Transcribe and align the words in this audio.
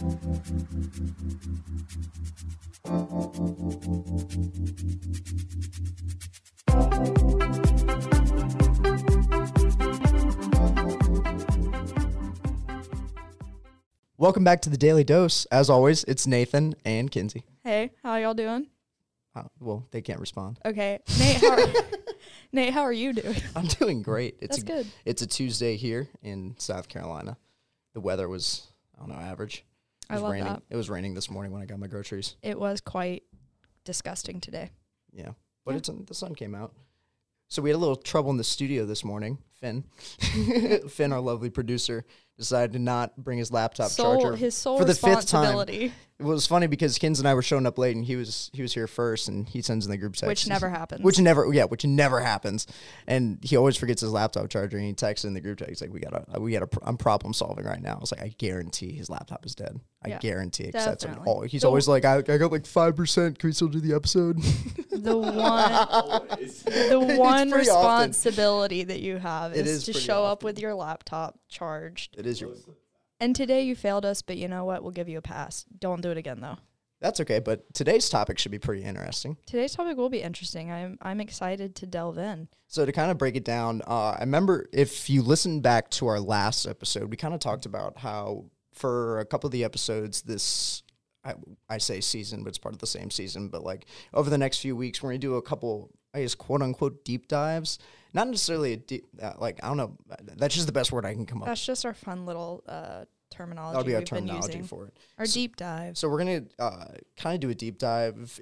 Welcome 0.00 0.16
back 14.42 14.62
to 14.62 14.70
the 14.70 14.78
Daily 14.78 15.04
Dose. 15.04 15.44
As 15.46 15.68
always, 15.68 16.04
it's 16.04 16.26
Nathan 16.26 16.74
and 16.86 17.10
Kenzie. 17.10 17.44
Hey, 17.62 17.90
how 18.02 18.16
y'all 18.16 18.32
doing? 18.32 18.68
Uh, 19.36 19.42
well, 19.58 19.86
they 19.90 20.00
can't 20.00 20.20
respond. 20.20 20.60
Okay, 20.64 21.00
Nate. 21.18 21.40
How 21.42 21.50
are, 21.50 21.68
Nate, 22.52 22.72
how 22.72 22.80
are 22.80 22.92
you 22.92 23.12
doing? 23.12 23.36
I'm 23.54 23.66
doing 23.66 24.00
great. 24.00 24.38
It's 24.40 24.56
That's 24.56 24.62
a, 24.62 24.82
good. 24.82 24.86
It's 25.04 25.20
a 25.20 25.26
Tuesday 25.26 25.76
here 25.76 26.08
in 26.22 26.54
South 26.56 26.88
Carolina. 26.88 27.36
The 27.92 28.00
weather 28.00 28.30
was, 28.30 28.66
I 28.96 29.00
don't 29.00 29.10
know, 29.10 29.16
average. 29.16 29.66
It 30.10 30.12
I 30.12 30.14
was 30.16 30.22
love 30.22 30.32
raining. 30.32 30.46
that. 30.48 30.62
It 30.70 30.76
was 30.76 30.90
raining 30.90 31.14
this 31.14 31.30
morning 31.30 31.52
when 31.52 31.62
I 31.62 31.66
got 31.66 31.78
my 31.78 31.86
groceries. 31.86 32.36
It 32.42 32.58
was 32.58 32.80
quite 32.80 33.22
disgusting 33.84 34.40
today. 34.40 34.70
Yeah, 35.12 35.30
but 35.64 35.72
Yeah. 35.72 35.78
it's 35.78 35.90
the 36.06 36.14
sun 36.14 36.34
came 36.34 36.54
out. 36.54 36.74
So 37.48 37.62
we 37.62 37.70
had 37.70 37.76
a 37.76 37.78
little 37.78 37.96
trouble 37.96 38.30
in 38.30 38.36
the 38.36 38.44
studio 38.44 38.86
this 38.86 39.04
morning. 39.04 39.38
Finn, 39.60 39.82
Finn, 40.88 41.12
our 41.12 41.20
lovely 41.20 41.50
producer, 41.50 42.04
decided 42.40 42.72
to 42.72 42.78
not 42.80 43.16
bring 43.16 43.38
his 43.38 43.52
laptop 43.52 43.90
Soul, 43.90 44.20
charger. 44.20 44.36
his 44.36 44.54
sole 44.56 44.78
for 44.78 44.84
the 44.84 44.94
fifth 44.94 45.26
time. 45.28 45.68
It 45.68 46.24
was 46.24 46.46
funny 46.46 46.66
because 46.66 46.98
Kins 46.98 47.18
and 47.18 47.26
I 47.26 47.32
were 47.32 47.40
showing 47.40 47.64
up 47.64 47.78
late, 47.78 47.96
and 47.96 48.04
he 48.04 48.14
was 48.14 48.50
he 48.52 48.60
was 48.60 48.74
here 48.74 48.86
first, 48.86 49.26
and 49.28 49.48
he 49.48 49.62
sends 49.62 49.86
in 49.86 49.90
the 49.90 49.96
group 49.96 50.12
text, 50.16 50.26
which 50.26 50.46
never 50.46 50.68
happens. 50.68 51.02
which 51.02 51.18
never 51.18 51.50
yeah, 51.50 51.64
which 51.64 51.86
never 51.86 52.20
happens, 52.20 52.66
and 53.06 53.38
he 53.42 53.56
always 53.56 53.76
forgets 53.78 54.02
his 54.02 54.10
laptop 54.12 54.50
charger, 54.50 54.76
and 54.76 54.84
he 54.84 54.92
texts 54.92 55.24
in 55.24 55.32
the 55.32 55.40
group 55.40 55.58
text 55.60 55.80
like 55.80 55.90
we 55.90 55.98
got 56.00 56.10
to 56.34 56.40
we 56.40 56.52
got 56.52 56.70
to 56.70 56.78
I'm 56.82 56.98
problem 56.98 57.32
solving 57.32 57.64
right 57.64 57.80
now. 57.80 57.94
I 57.94 57.98
was 58.00 58.12
like 58.12 58.20
I 58.20 58.34
guarantee 58.36 58.92
his 58.92 59.08
laptop 59.08 59.46
is 59.46 59.54
dead. 59.54 59.80
I 60.04 60.08
Yeah, 60.10 60.18
guarantee 60.18 60.64
it. 60.64 60.72
that's 60.72 61.06
what 61.06 61.48
he's 61.50 61.62
The- 61.62 61.68
always 61.68 61.88
like 61.88 62.04
I, 62.04 62.16
I 62.18 62.36
got 62.36 62.52
like 62.52 62.66
five 62.66 62.96
percent. 62.96 63.38
Can 63.38 63.48
we 63.48 63.52
still 63.54 63.68
do 63.68 63.80
the 63.80 63.94
episode? 63.94 64.36
the 64.90 65.16
one, 65.16 66.38
the 66.66 67.16
one 67.18 67.50
pretty 67.50 67.70
often. 67.70 68.08
responsibility 68.10 68.84
that 68.84 69.00
you 69.00 69.16
have 69.16 69.52
It 69.56 69.66
is, 69.66 69.88
is 69.88 69.94
to 69.94 70.00
show 70.00 70.24
up 70.24 70.42
with 70.42 70.58
your 70.58 70.74
laptop 70.74 71.38
charged. 71.48 72.16
it 72.18 72.26
is 72.30 72.40
your. 72.40 72.54
And 73.20 73.36
today 73.36 73.62
you 73.62 73.76
failed 73.76 74.06
us, 74.06 74.22
but 74.22 74.38
you 74.38 74.48
know 74.48 74.64
what? 74.64 74.82
We'll 74.82 74.92
give 74.92 75.08
you 75.08 75.18
a 75.18 75.22
pass. 75.22 75.66
Don't 75.78 76.00
do 76.00 76.10
it 76.10 76.16
again 76.16 76.40
though. 76.40 76.56
That's 77.00 77.18
okay, 77.20 77.38
but 77.38 77.72
today's 77.72 78.10
topic 78.10 78.38
should 78.38 78.52
be 78.52 78.58
pretty 78.58 78.82
interesting. 78.82 79.38
Today's 79.46 79.72
topic 79.74 79.96
will 79.96 80.10
be 80.10 80.20
interesting. 80.22 80.70
I'm 80.70 80.98
I'm 81.00 81.20
excited 81.20 81.74
to 81.76 81.86
delve 81.86 82.18
in. 82.18 82.48
So 82.66 82.84
to 82.84 82.92
kind 82.92 83.10
of 83.10 83.18
break 83.18 83.36
it 83.36 83.44
down, 83.44 83.82
uh, 83.86 84.10
I 84.10 84.20
remember 84.20 84.68
if 84.72 85.08
you 85.08 85.22
listen 85.22 85.60
back 85.60 85.90
to 85.92 86.06
our 86.06 86.20
last 86.20 86.66
episode, 86.66 87.10
we 87.10 87.16
kind 87.16 87.34
of 87.34 87.40
talked 87.40 87.66
about 87.66 87.98
how 87.98 88.44
for 88.74 89.18
a 89.18 89.24
couple 89.24 89.48
of 89.48 89.52
the 89.52 89.64
episodes 89.64 90.22
this. 90.22 90.82
I, 91.22 91.34
I 91.68 91.76
say 91.76 92.00
season, 92.00 92.44
but 92.44 92.48
it's 92.48 92.56
part 92.56 92.74
of 92.74 92.78
the 92.78 92.86
same 92.86 93.10
season. 93.10 93.48
But 93.48 93.62
like 93.62 93.84
over 94.14 94.30
the 94.30 94.38
next 94.38 94.60
few 94.60 94.74
weeks, 94.74 95.02
we're 95.02 95.10
gonna 95.10 95.18
do 95.18 95.34
a 95.34 95.42
couple, 95.42 95.90
I 96.14 96.22
guess, 96.22 96.34
quote 96.34 96.62
unquote, 96.62 97.04
deep 97.04 97.28
dives. 97.28 97.78
Not 98.12 98.28
necessarily 98.28 98.72
a 98.72 98.76
deep, 98.76 99.06
uh, 99.22 99.34
like 99.38 99.62
I 99.62 99.68
don't 99.68 99.76
know. 99.76 99.96
That's 100.36 100.54
just 100.54 100.66
the 100.66 100.72
best 100.72 100.90
word 100.92 101.04
I 101.04 101.14
can 101.14 101.26
come 101.26 101.42
up. 101.42 101.48
That's 101.48 101.64
just 101.64 101.84
our 101.86 101.94
fun 101.94 102.26
little 102.26 102.64
uh, 102.68 103.04
terminology 103.30 103.74
That'll 103.76 103.86
be 103.86 103.94
our 103.94 104.02
terminology 104.02 104.46
using. 104.58 104.64
for 104.64 104.86
it. 104.86 104.96
Our 105.18 105.26
So- 105.26 105.34
deep 105.34 105.56
dive. 105.56 105.96
So 105.96 106.08
we're 106.08 106.18
gonna 106.18 106.42
uh, 106.58 106.86
kind 107.16 107.34
of 107.34 107.40
do 107.40 107.50
a 107.50 107.54
deep 107.54 107.78
dive 107.78 108.40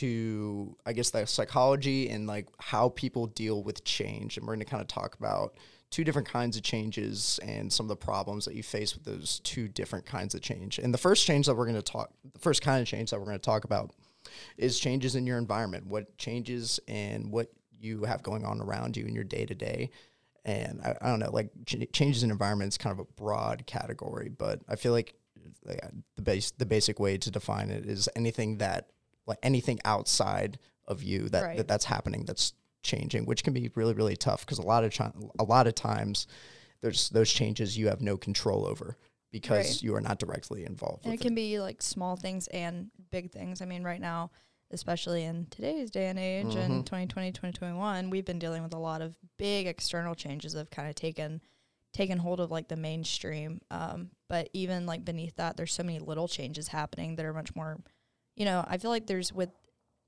into, 0.00 0.76
I 0.86 0.92
guess, 0.92 1.10
the 1.10 1.26
psychology 1.26 2.08
and 2.08 2.26
like 2.26 2.46
how 2.58 2.88
people 2.90 3.26
deal 3.26 3.62
with 3.62 3.84
change, 3.84 4.36
and 4.38 4.46
we're 4.46 4.54
gonna 4.54 4.64
kind 4.64 4.80
of 4.80 4.88
talk 4.88 5.14
about 5.18 5.54
two 5.90 6.04
different 6.04 6.28
kinds 6.28 6.56
of 6.56 6.62
changes 6.62 7.40
and 7.42 7.72
some 7.72 7.84
of 7.84 7.88
the 7.88 7.96
problems 7.96 8.44
that 8.44 8.54
you 8.54 8.62
face 8.62 8.94
with 8.94 9.04
those 9.04 9.40
two 9.40 9.66
different 9.66 10.06
kinds 10.06 10.34
of 10.36 10.40
change. 10.40 10.78
And 10.78 10.94
the 10.94 10.98
first 10.98 11.26
change 11.26 11.46
that 11.46 11.54
we're 11.56 11.66
gonna 11.66 11.82
talk, 11.82 12.10
the 12.32 12.38
first 12.38 12.62
kind 12.62 12.80
of 12.80 12.86
change 12.86 13.10
that 13.10 13.18
we're 13.18 13.26
gonna 13.26 13.38
talk 13.40 13.64
about, 13.64 13.90
is 14.56 14.78
changes 14.78 15.16
in 15.16 15.26
your 15.26 15.36
environment. 15.38 15.86
What 15.86 16.16
changes 16.16 16.78
and 16.86 17.32
what 17.32 17.50
you 17.80 18.04
have 18.04 18.22
going 18.22 18.44
on 18.44 18.60
around 18.60 18.96
you 18.96 19.06
in 19.06 19.14
your 19.14 19.24
day 19.24 19.46
to 19.46 19.54
day. 19.54 19.90
And 20.44 20.80
I, 20.82 20.96
I 21.00 21.08
don't 21.08 21.18
know, 21.20 21.30
like 21.30 21.50
ch- 21.66 21.76
changes 21.92 22.22
in 22.22 22.30
environment 22.30 22.72
is 22.72 22.78
kind 22.78 22.92
of 22.92 22.98
a 23.00 23.12
broad 23.20 23.66
category, 23.66 24.28
but 24.28 24.60
I 24.68 24.76
feel 24.76 24.92
like 24.92 25.14
the 26.16 26.22
base 26.22 26.50
the 26.52 26.66
basic 26.66 27.00
way 27.00 27.16
to 27.18 27.30
define 27.30 27.70
it 27.70 27.86
is 27.86 28.08
anything 28.14 28.58
that 28.58 28.90
like 29.26 29.38
anything 29.42 29.78
outside 29.84 30.58
of 30.86 31.02
you 31.02 31.28
that, 31.30 31.42
Right. 31.42 31.56
that 31.56 31.68
that's 31.68 31.84
happening 31.86 32.24
that's 32.24 32.52
changing 32.82 33.26
which 33.26 33.42
can 33.44 33.52
be 33.52 33.70
really 33.74 33.92
really 33.94 34.16
tough 34.16 34.44
because 34.44 34.58
a 34.58 34.62
lot 34.62 34.84
of 34.84 34.92
chi- 34.92 35.12
a 35.38 35.44
lot 35.44 35.66
of 35.66 35.74
times 35.74 36.26
there's 36.80 37.08
those 37.10 37.30
changes 37.30 37.76
you 37.76 37.88
have 37.88 38.00
no 38.00 38.16
control 38.16 38.66
over 38.66 38.96
because 39.30 39.66
Right. 39.68 39.82
you 39.82 39.94
are 39.94 40.00
not 40.00 40.18
directly 40.18 40.64
involved 40.64 41.04
And 41.04 41.14
it 41.14 41.20
can 41.20 41.34
be 41.34 41.58
like 41.60 41.82
small 41.82 42.16
things 42.16 42.46
and 42.48 42.90
big 43.10 43.30
things. 43.30 43.60
I 43.62 43.64
mean, 43.66 43.84
right 43.84 44.00
now, 44.00 44.30
especially 44.70 45.24
in 45.24 45.46
today's 45.50 45.90
day 45.90 46.06
and 46.06 46.18
age 46.18 46.54
in 46.56 46.82
Mhm. 46.82 46.84
2020, 46.86 47.32
2021, 47.32 48.10
we've 48.10 48.24
been 48.24 48.38
dealing 48.38 48.62
with 48.62 48.72
a 48.72 48.78
lot 48.78 49.02
of 49.02 49.16
big 49.36 49.66
external 49.66 50.14
changes 50.14 50.52
that 50.52 50.60
have 50.60 50.70
kind 50.70 50.88
of 50.88 50.94
taken 50.94 51.40
taken 51.92 52.18
hold 52.18 52.38
of 52.38 52.52
like 52.52 52.68
the 52.68 52.76
mainstream. 52.76 53.60
Um, 53.68 54.12
but 54.28 54.48
even 54.52 54.86
like 54.86 55.04
beneath 55.04 55.34
that, 55.36 55.56
there's 55.56 55.72
so 55.72 55.82
many 55.82 55.98
little 55.98 56.28
changes 56.28 56.68
happening 56.68 57.16
that 57.16 57.26
are 57.26 57.32
much 57.34 57.56
more, 57.56 57.80
you 58.36 58.44
know, 58.44 58.64
I 58.68 58.78
feel 58.78 58.92
like 58.92 59.08
there's 59.08 59.32
with 59.32 59.50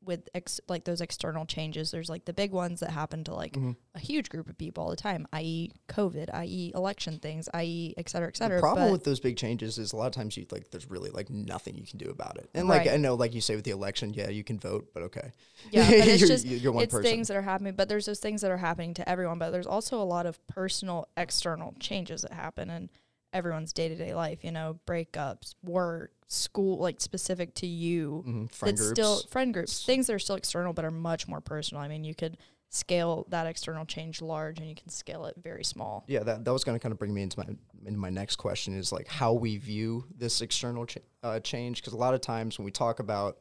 with 0.04 0.28
ex- 0.34 0.60
like 0.68 0.84
those 0.84 1.00
external 1.00 1.46
changes, 1.46 1.90
there's 1.90 2.08
like 2.10 2.24
the 2.24 2.32
big 2.32 2.50
ones 2.52 2.80
that 2.80 2.90
happen 2.90 3.22
to 3.24 3.34
like 3.34 3.52
Mhm. 3.52 3.76
a 3.94 3.98
huge 4.00 4.28
group 4.30 4.48
of 4.48 4.58
people 4.58 4.82
all 4.84 4.90
the 4.90 4.96
time, 4.96 5.26
i.e., 5.32 5.70
COVID, 5.88 6.28
i.e., 6.34 6.72
election 6.74 7.18
things, 7.18 7.48
i.e., 7.54 7.94
et 7.96 8.08
cetera, 8.08 8.28
et 8.28 8.36
cetera. 8.36 8.56
The 8.58 8.62
problem 8.62 8.86
but 8.88 8.92
with 8.92 9.04
those 9.04 9.20
big 9.20 9.36
changes 9.36 9.78
is 9.78 9.92
a 9.92 9.96
lot 9.96 10.06
of 10.06 10.12
times 10.12 10.36
you 10.36 10.46
like 10.50 10.70
there's 10.70 10.90
really 10.90 11.10
like 11.10 11.30
nothing 11.30 11.76
you 11.76 11.86
can 11.86 11.98
do 11.98 12.10
about 12.10 12.36
it. 12.38 12.50
And 12.54 12.68
like 12.68 12.80
Right. 12.86 12.94
I 12.94 12.96
know, 12.96 13.14
like 13.14 13.34
you 13.34 13.40
say 13.40 13.54
with 13.54 13.64
the 13.64 13.70
election, 13.70 14.12
yeah, 14.14 14.28
you 14.28 14.42
can 14.44 14.58
vote, 14.58 14.90
but 14.92 15.02
okay. 15.04 15.32
yeah, 15.70 15.88
but 15.88 15.94
it's 16.08 16.20
You're- 16.20 16.28
just 16.28 16.44
you're 16.46 16.72
one 16.72 16.84
it's 16.84 16.92
person. 16.92 17.04
things 17.10 17.28
that 17.28 17.36
are 17.36 17.42
happening, 17.42 17.74
but 17.74 17.88
there's 17.88 18.06
those 18.06 18.18
things 18.20 18.40
that 18.42 18.50
are 18.50 18.56
happening 18.58 18.94
to 18.94 19.08
everyone. 19.08 19.38
But 19.38 19.50
there's 19.50 19.66
also 19.66 20.00
a 20.00 20.04
lot 20.04 20.26
of 20.26 20.44
personal, 20.48 21.08
external 21.16 21.74
changes 21.78 22.22
that 22.22 22.32
happen 22.32 22.70
in 22.70 22.90
everyone's 23.32 23.72
day 23.72 23.88
to 23.88 23.94
day 23.96 24.14
life. 24.14 24.44
You 24.44 24.52
know, 24.52 24.78
breakups, 24.86 25.54
work, 25.62 26.12
school, 26.28 26.78
like 26.78 27.00
specific 27.00 27.54
to 27.56 27.66
you. 27.66 28.24
Mhm, 28.26 28.54
friend 28.54 28.76
groups. 28.76 28.90
still 28.90 29.20
friend 29.28 29.52
groups, 29.52 29.84
things 29.84 30.06
that 30.06 30.14
are 30.14 30.18
still 30.18 30.36
external 30.36 30.72
but 30.72 30.84
are 30.84 30.90
much 30.90 31.28
more 31.28 31.40
personal. 31.40 31.82
I 31.82 31.88
mean, 31.88 32.04
you 32.04 32.14
could 32.14 32.36
scale 32.70 33.26
that 33.28 33.46
external 33.46 33.84
change 33.84 34.22
large, 34.22 34.58
and 34.58 34.66
you 34.66 34.74
can 34.74 34.88
scale 34.88 35.26
it 35.26 35.36
very 35.42 35.62
small. 35.62 36.04
yeah, 36.08 36.22
that, 36.22 36.42
that 36.42 36.52
was 36.52 36.64
going 36.64 36.74
to 36.78 36.82
kind 36.82 36.92
of 36.92 36.98
bring 36.98 37.12
me 37.12 37.22
into 37.22 37.38
my 37.38 37.46
into 37.84 37.98
my 37.98 38.08
next 38.10 38.36
question 38.36 38.74
is 38.74 38.92
like 38.92 39.08
how 39.08 39.32
we 39.32 39.58
view 39.58 40.04
this 40.16 40.40
external 40.40 40.86
ch- 40.86 40.98
uh, 41.22 41.38
change 41.40 41.82
because 41.82 41.92
a 41.92 41.96
lot 41.96 42.14
of 42.14 42.20
times 42.20 42.58
when 42.58 42.64
we 42.64 42.70
talk 42.70 42.98
about 43.00 43.38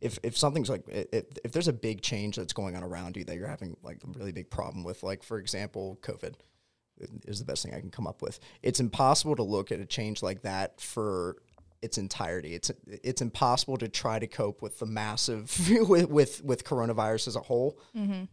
if 0.00 0.18
if 0.22 0.36
something's 0.38 0.70
like 0.70 0.82
if, 0.88 1.24
if 1.44 1.52
there's 1.52 1.68
a 1.68 1.72
big 1.72 2.00
change 2.00 2.36
that's 2.36 2.52
going 2.52 2.74
on 2.74 2.82
around 2.82 3.16
you 3.16 3.24
that 3.24 3.36
you're 3.36 3.48
having 3.48 3.76
like 3.82 3.98
a 4.04 4.18
really 4.18 4.32
big 4.32 4.48
problem 4.48 4.82
with 4.82 5.02
like 5.02 5.22
for 5.22 5.38
example 5.38 5.98
covid 6.02 6.34
is 7.26 7.38
the 7.38 7.44
best 7.44 7.62
thing 7.62 7.74
I 7.74 7.80
can 7.80 7.90
come 7.90 8.06
up 8.06 8.22
with. 8.22 8.38
It's 8.62 8.80
impossible 8.80 9.36
to 9.36 9.42
look 9.42 9.72
at 9.72 9.80
a 9.80 9.86
change 9.86 10.22
like 10.22 10.42
that 10.42 10.80
for 10.80 11.36
its 11.82 11.98
entirety. 11.98 12.54
It's 12.54 12.70
it's 12.86 13.22
impossible 13.22 13.76
to 13.78 13.88
try 13.88 14.18
to 14.18 14.26
cope 14.26 14.62
with 14.62 14.78
the 14.78 14.86
massive 14.86 15.70
with 15.88 16.08
with, 16.08 16.44
with 16.44 16.64
coronavirus 16.64 17.28
as 17.28 17.36
a 17.36 17.40
whole. 17.40 17.78
Mm-hmm. 17.96 18.24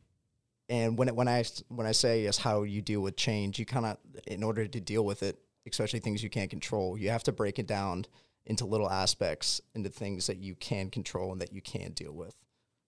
And 0.69 0.97
when 0.97 1.07
it, 1.07 1.15
when 1.15 1.27
I 1.27 1.45
when 1.69 1.87
I 1.87 1.93
say 1.93 2.23
yes, 2.23 2.37
how 2.37 2.63
you 2.63 2.81
deal 2.81 3.01
with 3.01 3.15
change, 3.15 3.57
you 3.57 3.65
kind 3.65 3.85
of 3.85 3.97
in 4.25 4.43
order 4.43 4.67
to 4.67 4.79
deal 4.81 5.05
with 5.05 5.23
it, 5.23 5.39
especially 5.69 5.99
things 5.99 6.21
you 6.21 6.29
can't 6.29 6.49
control, 6.49 6.97
you 6.97 7.09
have 7.09 7.23
to 7.23 7.31
break 7.31 7.57
it 7.59 7.67
down 7.67 8.05
into 8.45 8.65
little 8.65 8.89
aspects, 8.89 9.61
into 9.75 9.89
things 9.89 10.27
that 10.27 10.37
you 10.37 10.55
can 10.55 10.89
control 10.89 11.31
and 11.31 11.41
that 11.41 11.53
you 11.53 11.61
can 11.61 11.91
deal 11.91 12.13
with, 12.13 12.35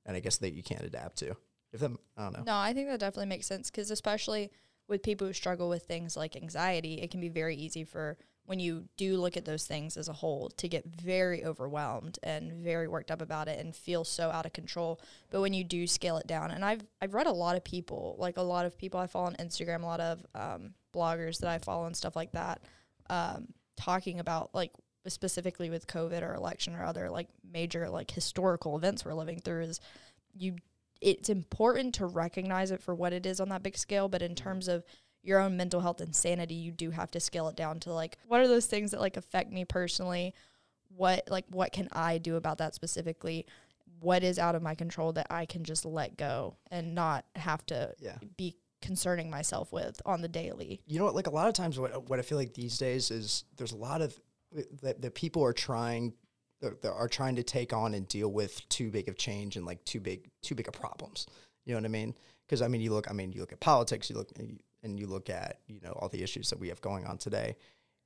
and 0.05 0.15
I 0.15 0.19
guess 0.19 0.37
that 0.37 0.53
you 0.53 0.63
can 0.63 0.83
adapt 0.83 1.17
to. 1.17 1.35
If 1.71 1.81
that, 1.81 1.91
I 2.17 2.23
don't 2.23 2.33
know. 2.33 2.43
No, 2.45 2.55
I 2.55 2.73
think 2.73 2.89
that 2.89 2.99
definitely 2.99 3.27
makes 3.27 3.47
sense 3.47 3.69
because 3.69 3.91
especially 3.91 4.51
with 4.89 5.03
people 5.03 5.27
who 5.27 5.33
struggle 5.33 5.69
with 5.69 5.83
things 5.83 6.17
like 6.17 6.35
anxiety, 6.35 6.95
it 6.95 7.11
can 7.11 7.21
be 7.21 7.29
very 7.29 7.55
easy 7.55 7.83
for 7.83 8.17
when 8.45 8.59
you 8.59 8.85
do 8.97 9.15
look 9.17 9.37
at 9.37 9.45
those 9.45 9.65
things 9.65 9.95
as 9.95 10.09
a 10.09 10.13
whole 10.13 10.49
to 10.57 10.67
get 10.67 10.83
very 10.83 11.45
overwhelmed 11.45 12.17
and 12.23 12.51
very 12.51 12.87
worked 12.87 13.11
up 13.11 13.21
about 13.21 13.47
it 13.47 13.59
and 13.59 13.75
feel 13.75 14.03
so 14.03 14.31
out 14.31 14.47
of 14.47 14.53
control. 14.53 14.99
But 15.29 15.41
when 15.41 15.53
you 15.53 15.63
do 15.63 15.85
scale 15.85 16.17
it 16.17 16.25
down, 16.25 16.49
and 16.49 16.65
I've 16.65 16.81
I've 16.99 17.13
read 17.13 17.27
a 17.27 17.31
lot 17.31 17.55
of 17.55 17.63
people, 17.63 18.15
like 18.17 18.37
a 18.37 18.41
lot 18.41 18.65
of 18.65 18.75
people 18.75 18.99
I 18.99 19.05
follow 19.05 19.27
on 19.27 19.35
Instagram, 19.35 19.83
a 19.83 19.85
lot 19.85 19.99
of 19.99 20.25
um, 20.33 20.73
bloggers 20.95 21.39
that 21.41 21.49
I 21.49 21.59
follow 21.59 21.85
and 21.85 21.95
stuff 21.95 22.15
like 22.15 22.31
that, 22.31 22.63
um, 23.11 23.49
talking 23.77 24.19
about 24.19 24.55
like 24.55 24.71
specifically 25.07 25.69
with 25.69 25.85
COVID 25.85 26.23
or 26.23 26.33
election 26.33 26.75
or 26.75 26.83
other 26.83 27.09
like 27.11 27.27
major 27.51 27.87
like 27.87 28.09
historical 28.09 28.75
events 28.75 29.05
we're 29.05 29.13
living 29.13 29.39
through 29.39 29.61
is 29.61 29.79
you 30.35 30.55
it's 31.01 31.29
important 31.29 31.95
to 31.95 32.05
recognize 32.05 32.71
it 32.71 32.81
for 32.81 32.93
what 32.93 33.13
it 33.13 33.25
is 33.25 33.39
on 33.39 33.49
that 33.49 33.63
big 33.63 33.77
scale, 33.77 34.07
but 34.07 34.21
in 34.21 34.33
mm-hmm. 34.33 34.43
terms 34.43 34.67
of 34.67 34.83
your 35.21 35.39
own 35.39 35.57
mental 35.57 35.81
health 35.81 36.01
and 36.01 36.15
sanity, 36.15 36.55
you 36.55 36.71
do 36.71 36.91
have 36.91 37.11
to 37.11 37.19
scale 37.19 37.47
it 37.49 37.55
down 37.55 37.79
to 37.81 37.93
like 37.93 38.17
what 38.27 38.39
are 38.39 38.47
those 38.47 38.65
things 38.65 38.91
that 38.91 39.01
like 39.01 39.17
affect 39.17 39.51
me 39.51 39.65
personally? 39.65 40.33
What 40.95 41.23
like 41.29 41.45
what 41.49 41.71
can 41.71 41.89
I 41.91 42.17
do 42.17 42.35
about 42.35 42.57
that 42.59 42.75
specifically? 42.75 43.45
What 43.99 44.23
is 44.23 44.39
out 44.39 44.55
of 44.55 44.61
my 44.61 44.75
control 44.75 45.11
that 45.13 45.27
I 45.29 45.45
can 45.45 45.63
just 45.63 45.85
let 45.85 46.17
go 46.17 46.57
and 46.71 46.95
not 46.95 47.25
have 47.35 47.65
to 47.67 47.93
Yeah. 47.99 48.17
be 48.37 48.55
concerning 48.81 49.29
myself 49.29 49.73
with 49.73 50.01
on 50.05 50.21
the 50.21 50.29
daily? 50.29 50.81
You 50.85 50.99
know 50.99 51.05
what? 51.05 51.15
Like 51.15 51.27
a 51.27 51.31
lot 51.31 51.47
of 51.47 51.53
times, 51.53 51.77
what 51.77 52.09
what 52.09 52.19
I 52.19 52.21
feel 52.21 52.37
like 52.37 52.53
these 52.53 52.77
days 52.77 53.11
is 53.11 53.43
there's 53.57 53.73
a 53.73 53.77
lot 53.77 54.01
of 54.01 54.17
that, 54.81 55.01
that 55.01 55.15
people 55.15 55.43
are 55.43 55.53
trying 55.53 56.13
that 56.61 56.81
that 56.81 56.91
are 56.93 57.07
trying 57.07 57.35
to 57.37 57.43
take 57.43 57.73
on 57.73 57.93
and 57.93 58.07
deal 58.07 58.29
with 58.31 58.67
too 58.69 58.89
big 58.91 59.07
of 59.07 59.17
change 59.17 59.55
and 59.55 59.65
like 59.65 59.83
too 59.85 59.99
big 59.99 60.29
too 60.41 60.55
big 60.55 60.67
of 60.67 60.73
problems. 60.73 61.27
You 61.65 61.73
know 61.73 61.79
what 61.79 61.85
I 61.85 61.89
mean? 61.89 62.15
Because 62.45 62.61
I 62.61 62.67
mean, 62.67 62.81
you 62.81 62.91
look. 62.91 63.09
I 63.09 63.13
mean, 63.13 63.31
you 63.31 63.41
look 63.41 63.51
at 63.53 63.59
politics. 63.59 64.09
You 64.09 64.15
look 64.17 64.29
and 64.83 64.99
you 64.99 65.07
look 65.07 65.29
at 65.29 65.59
you 65.67 65.79
know 65.81 65.91
all 65.91 66.09
the 66.09 66.23
issues 66.23 66.49
that 66.49 66.59
we 66.59 66.69
have 66.69 66.81
going 66.81 67.05
on 67.05 67.17
today. 67.17 67.55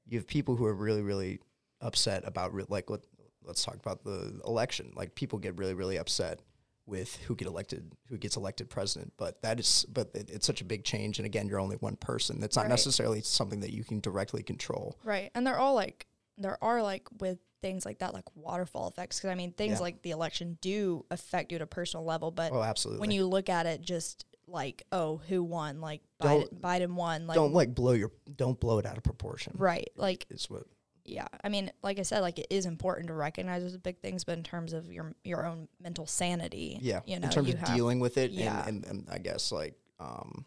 You 0.06 0.18
have 0.18 0.28
people 0.28 0.56
who 0.56 0.66
are 0.66 0.74
really 0.74 1.02
really 1.02 1.40
upset 1.82 2.24
about 2.26 2.54
re- 2.54 2.66
like 2.68 2.90
let, 2.90 3.02
let's 3.44 3.64
talk 3.64 3.76
about 3.76 4.04
the 4.04 4.42
election. 4.46 4.92
Like 4.96 5.16
people 5.16 5.40
get 5.40 5.58
really 5.58 5.74
really 5.74 5.98
upset 5.98 6.40
with 6.86 7.16
who 7.28 7.36
get 7.36 7.48
elected 7.48 7.94
who 8.10 8.18
gets 8.18 8.36
elected 8.36 8.70
president 8.70 9.14
but 9.16 9.42
that 9.42 9.58
is 9.58 9.86
but 9.94 10.10
it, 10.14 10.30
it's 10.30 10.46
such 10.46 10.60
a 10.60 10.66
big 10.66 10.84
change 10.84 11.18
and 11.18 11.26
again 11.26 11.48
you're 11.48 11.62
only 11.62 11.78
one 11.78 11.96
person 11.96 12.42
that's 12.42 12.58
not 12.58 12.64
Right. 12.64 12.72
necessarily 12.72 13.22
something 13.22 13.62
that 13.62 13.72
you 13.72 13.86
can 13.86 14.02
directly 14.02 14.44
control 14.44 15.00
Right. 15.06 15.32
And 15.34 15.48
they're 15.48 15.58
all 15.58 15.76
like, 15.76 16.08
there 16.38 16.62
are 16.62 16.84
like 16.84 17.08
with 17.22 17.40
things 17.64 17.86
like 17.86 18.00
that, 18.00 18.14
like 18.14 18.26
waterfall 18.36 18.90
effects. 18.90 19.20
Cause 19.20 19.32
I 19.32 19.36
mean, 19.36 19.54
things 19.54 19.80
Yeah. 19.80 19.80
like 19.80 20.02
the 20.04 20.12
election 20.12 20.60
do 20.62 21.06
affect 21.10 21.52
you 21.52 21.56
at 21.56 21.62
a 21.64 21.66
personal 21.66 22.06
level. 22.06 22.30
But 22.30 22.52
oh 22.52 22.62
absolutely 22.62 23.00
when 23.00 23.10
you 23.10 23.26
look 23.26 23.50
at 23.50 23.66
it 23.66 23.82
just 23.82 24.26
like, 24.48 24.84
oh, 24.92 25.22
who 25.30 25.42
won? 25.42 25.82
Like 25.82 26.02
Biden, 26.22 26.54
Biden 26.60 26.94
won. 26.94 27.26
Like, 27.26 27.36
don't 27.36 27.54
like 27.54 27.74
blow 27.74 27.94
your 27.94 28.12
don't 28.36 28.60
blow 28.60 28.78
it 28.78 28.86
out 28.86 28.98
of 28.98 29.04
proportion 29.04 29.54
right. 29.58 29.90
Like, 29.96 30.28
is 30.30 30.50
what 30.50 30.64
yeah. 31.06 31.28
I 31.44 31.50
mean, 31.50 31.72
like 31.82 32.00
I 32.00 32.04
said, 32.04 32.20
like 32.20 32.40
it 32.40 32.48
is 32.50 32.66
important 32.66 33.08
to 33.08 33.14
recognize 33.14 33.62
those 33.62 33.76
big 33.78 34.00
things, 34.00 34.24
but 34.24 34.38
in 34.38 34.44
terms 34.44 34.74
of 34.74 34.92
your 34.92 35.14
your 35.24 35.46
own 35.46 35.68
mental 35.82 36.06
sanity, 36.06 36.78
yeah 36.82 37.00
you 37.06 37.20
know, 37.20 37.26
in 37.26 37.32
terms 37.32 37.54
of 37.54 37.60
have, 37.60 37.76
dealing 37.76 38.00
with 38.00 38.18
it 38.18 38.32
yeah. 38.32 38.68
and, 38.68 38.86
and, 38.86 39.00
and 39.00 39.10
i 39.10 39.18
guess 39.18 39.52
like 39.52 39.76
um 40.00 40.46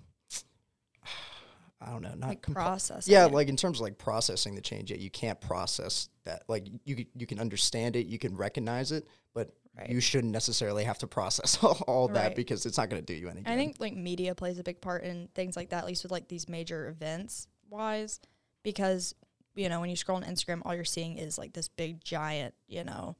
i 1.80 1.90
don't 1.90 2.02
know 2.02 2.14
not 2.16 2.28
like 2.28 2.42
processing. 2.42 3.12
yeah 3.12 3.24
like 3.26 3.48
in 3.48 3.56
terms 3.56 3.78
of 3.78 3.82
like 3.82 3.98
processing 3.98 4.54
the 4.54 4.60
change 4.60 4.90
yet 4.90 5.00
you 5.00 5.10
can't 5.10 5.40
process 5.40 6.08
that 6.24 6.42
like 6.48 6.68
you 6.84 7.04
you 7.14 7.26
can 7.26 7.38
understand 7.38 7.96
it 7.96 8.06
you 8.06 8.18
can 8.18 8.36
recognize 8.36 8.92
it 8.92 9.06
but 9.34 9.52
Right. 9.78 9.90
you 9.90 10.00
shouldn't 10.00 10.32
necessarily 10.32 10.84
have 10.84 10.96
to 11.00 11.06
process 11.06 11.58
all, 11.62 11.84
all 11.86 12.08
that 12.08 12.34
because 12.34 12.64
it's 12.64 12.78
not 12.78 12.88
going 12.88 13.04
to 13.04 13.04
do 13.04 13.12
you 13.12 13.28
any 13.28 13.42
good 13.42 13.50
I 13.52 13.56
think 13.56 13.76
like 13.78 13.94
media 13.94 14.34
plays 14.34 14.58
a 14.58 14.62
big 14.62 14.80
part 14.80 15.04
in 15.04 15.28
things 15.34 15.54
like 15.54 15.68
that, 15.68 15.80
at 15.80 15.86
least 15.86 16.02
with 16.02 16.10
like 16.12 16.28
these 16.28 16.48
major 16.48 16.88
events 16.88 17.46
wise, 17.68 18.18
because 18.62 19.14
you 19.54 19.68
know 19.68 19.80
when 19.80 19.90
you 19.90 19.96
scroll 19.96 20.16
on 20.16 20.24
Instagram, 20.24 20.62
all 20.64 20.74
you're 20.74 20.84
seeing 20.84 21.18
is 21.18 21.36
like 21.36 21.52
this 21.52 21.68
big 21.68 22.02
giant, 22.02 22.54
you 22.66 22.84
know, 22.84 23.16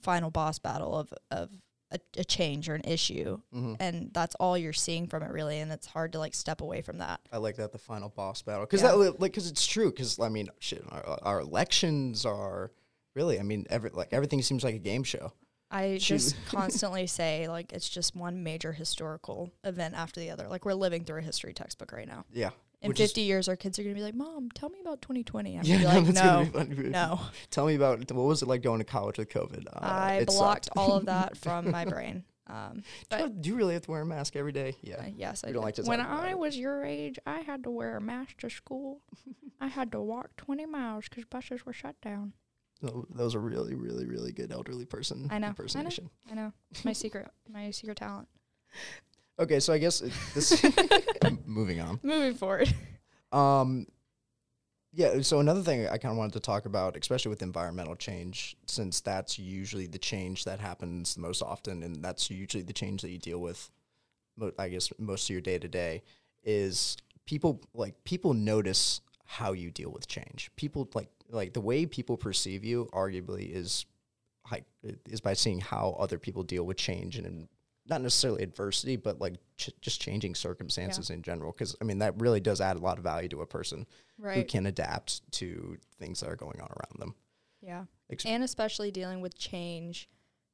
final 0.00 0.30
boss 0.30 0.60
battle 0.60 0.96
of 0.96 1.12
of 1.32 1.50
a, 1.92 1.98
a 2.16 2.24
change 2.24 2.68
or 2.68 2.74
an 2.74 2.82
issue, 2.84 3.38
Mhm. 3.54 3.76
and 3.78 4.10
that's 4.12 4.34
all 4.36 4.58
you're 4.58 4.72
seeing 4.72 5.06
from 5.06 5.22
it 5.22 5.30
really, 5.30 5.58
and 5.60 5.70
it's 5.70 5.86
hard 5.86 6.12
to 6.12 6.18
like 6.18 6.34
step 6.34 6.60
away 6.60 6.82
from 6.82 6.98
that. 6.98 7.20
I 7.32 7.36
like 7.38 7.56
that 7.56 7.72
the 7.72 7.78
final 7.78 8.08
boss 8.08 8.42
battle 8.42 8.62
because 8.62 8.82
Yeah. 8.82 8.88
that 8.96 9.20
like 9.20 9.32
because 9.32 9.48
it's 9.50 9.66
true 9.66 9.90
because 9.90 10.18
I 10.18 10.28
mean 10.28 10.48
shit 10.58 10.84
our, 10.90 11.18
our 11.22 11.40
elections 11.40 12.26
are 12.26 12.72
really 13.14 13.38
I 13.38 13.42
mean 13.44 13.66
every 13.70 13.90
like 13.90 14.12
everything 14.12 14.42
seems 14.42 14.64
like 14.64 14.74
a 14.74 14.78
game 14.78 15.04
show 15.04 15.32
I 15.70 15.98
Shoot. 15.98 16.18
just 16.18 16.36
constantly 16.46 17.06
say 17.06 17.48
like 17.48 17.72
it's 17.72 17.88
just 17.88 18.14
one 18.14 18.42
major 18.42 18.72
historical 18.72 19.50
event 19.64 19.94
after 19.96 20.20
the 20.20 20.30
other. 20.30 20.46
Like 20.48 20.64
we're 20.64 20.74
living 20.74 21.04
through 21.04 21.18
a 21.18 21.22
history 21.22 21.52
textbook 21.54 21.92
right 21.92 22.06
now. 22.06 22.24
yeah 22.32 22.50
In 22.86 22.90
Which 22.90 23.00
is- 23.00 23.10
50 23.10 23.20
years, 23.22 23.48
our 23.48 23.56
kids 23.56 23.78
are 23.78 23.82
gonna 23.82 23.94
be 23.94 24.00
like, 24.02 24.14
"Mom, 24.14 24.48
tell 24.52 24.68
me 24.68 24.78
about 24.80 25.02
2020." 25.02 25.58
I'm 25.58 25.64
yeah 25.64 25.82
gonna 25.82 26.00
be 26.02 26.06
like, 26.12 26.14
"No, 26.14 26.44
gonna 26.52 26.64
be 26.66 26.74
funny. 26.76 26.88
no." 26.90 27.20
Tell 27.50 27.66
me 27.66 27.74
about 27.74 28.10
what 28.12 28.22
was 28.24 28.42
it 28.42 28.48
like 28.48 28.62
going 28.62 28.78
to 28.78 28.84
college 28.84 29.18
with 29.18 29.28
COVID? 29.28 29.66
Uh, 29.66 29.78
I 29.82 30.24
blocked 30.24 30.68
all 30.76 30.92
of 30.94 31.06
that 31.06 31.36
from 31.42 31.70
my 31.70 31.84
brain. 31.84 32.24
Um, 32.48 32.84
do, 33.10 33.16
you, 33.18 33.28
do 33.28 33.48
you 33.50 33.54
really 33.56 33.74
have 33.74 33.82
to 33.82 33.90
wear 33.90 34.02
a 34.02 34.06
mask 34.06 34.36
every 34.36 34.52
day? 34.52 34.76
Yeah. 34.80 34.96
uh, 34.98 35.04
yes, 35.16 35.42
I 35.44 35.50
don't 35.50 35.64
like 35.64 35.74
to 35.76 35.82
when 35.82 36.00
I 36.00 36.30
it. 36.30 36.38
was 36.38 36.56
your 36.56 36.84
age, 36.84 37.18
I 37.26 37.40
had 37.40 37.64
to 37.64 37.70
wear 37.70 37.96
a 37.96 38.00
mask 38.00 38.36
to 38.38 38.50
school. 38.50 39.00
I 39.60 39.66
had 39.66 39.90
to 39.92 40.00
walk 40.00 40.36
20 40.36 40.64
miles 40.66 41.08
because 41.08 41.24
buses 41.24 41.66
were 41.66 41.72
shut 41.72 42.00
down. 42.00 42.34
that 42.82 42.94
was 43.24 43.34
a 43.34 43.40
really, 43.40 43.74
really, 43.74 44.06
really 44.06 44.30
good 44.30 44.52
elderly 44.52 44.84
person 44.84 45.26
I 45.30 45.38
know, 45.38 45.54
I 45.74 45.82
know. 45.82 45.90
I 46.30 46.34
know 46.34 46.52
it's 46.70 46.84
my 46.84 46.92
secret, 46.92 47.28
my 47.50 47.72
secret 47.72 47.96
talent. 47.98 48.28
Okay, 49.38 49.60
so 49.60 49.72
I 49.72 49.78
guess 49.78 50.00
it- 50.00 50.12
this. 50.34 50.64
moving 51.46 51.80
on. 51.80 52.00
Moving 52.02 52.34
forward, 52.34 52.72
Um, 53.32 53.86
yeah. 54.92 55.20
So 55.20 55.40
another 55.40 55.62
thing 55.62 55.86
I 55.86 55.98
kind 55.98 56.12
of 56.12 56.16
wanted 56.16 56.32
to 56.34 56.40
talk 56.40 56.64
about, 56.64 56.96
especially 56.96 57.28
with 57.28 57.42
environmental 57.42 57.96
change, 57.96 58.56
since 58.66 59.00
that's 59.00 59.38
usually 59.38 59.86
the 59.86 59.98
change 59.98 60.44
that 60.44 60.58
happens 60.60 61.14
the 61.14 61.20
most 61.20 61.42
often, 61.42 61.82
and 61.82 62.02
that's 62.02 62.30
usually 62.30 62.62
the 62.62 62.72
change 62.72 63.02
that 63.02 63.10
you 63.10 63.18
deal 63.18 63.38
with. 63.40 63.70
I 64.58 64.68
guess 64.68 64.90
most 64.98 65.24
of 65.28 65.30
your 65.30 65.40
day 65.42 65.58
to 65.58 65.68
day 65.68 66.02
is 66.44 66.96
people 67.26 67.60
like 67.74 67.94
people 68.04 68.32
notice 68.34 69.00
how 69.26 69.52
you 69.52 69.70
deal 69.70 69.90
with 69.90 70.06
change. 70.06 70.50
People 70.56 70.88
like 70.94 71.08
like 71.28 71.52
the 71.52 71.60
way 71.60 71.84
people 71.84 72.16
perceive 72.16 72.64
you, 72.64 72.88
arguably, 72.94 73.50
is 73.54 73.84
like 74.50 74.64
is 75.10 75.20
by 75.20 75.34
seeing 75.34 75.60
how 75.60 75.94
other 75.98 76.18
people 76.18 76.42
deal 76.42 76.64
with 76.64 76.78
change 76.78 77.18
and. 77.18 77.48
Not 77.88 78.00
necessarily 78.02 78.42
adversity, 78.42 78.96
but 78.96 79.20
like 79.20 79.34
ch- 79.56 79.70
just 79.80 80.00
changing 80.00 80.34
circumstances 80.34 81.10
in 81.10 81.22
general. 81.22 81.52
Because 81.52 81.76
I 81.80 81.84
mean, 81.84 81.98
that 82.00 82.20
really 82.20 82.40
does 82.40 82.60
add 82.60 82.76
a 82.76 82.80
lot 82.80 82.98
of 82.98 83.04
value 83.04 83.28
to 83.30 83.42
a 83.42 83.46
person 83.46 83.86
right. 84.18 84.36
who 84.36 84.44
can 84.44 84.66
adapt 84.66 85.30
to 85.32 85.76
things 85.98 86.20
that 86.20 86.28
are 86.30 86.36
going 86.36 86.60
on 86.60 86.68
around 86.68 86.98
them. 86.98 87.14
Yeah, 87.62 87.84
and 88.24 88.42
especially 88.44 88.90
dealing 88.90 89.20
with 89.20 89.36
change, 89.36 90.08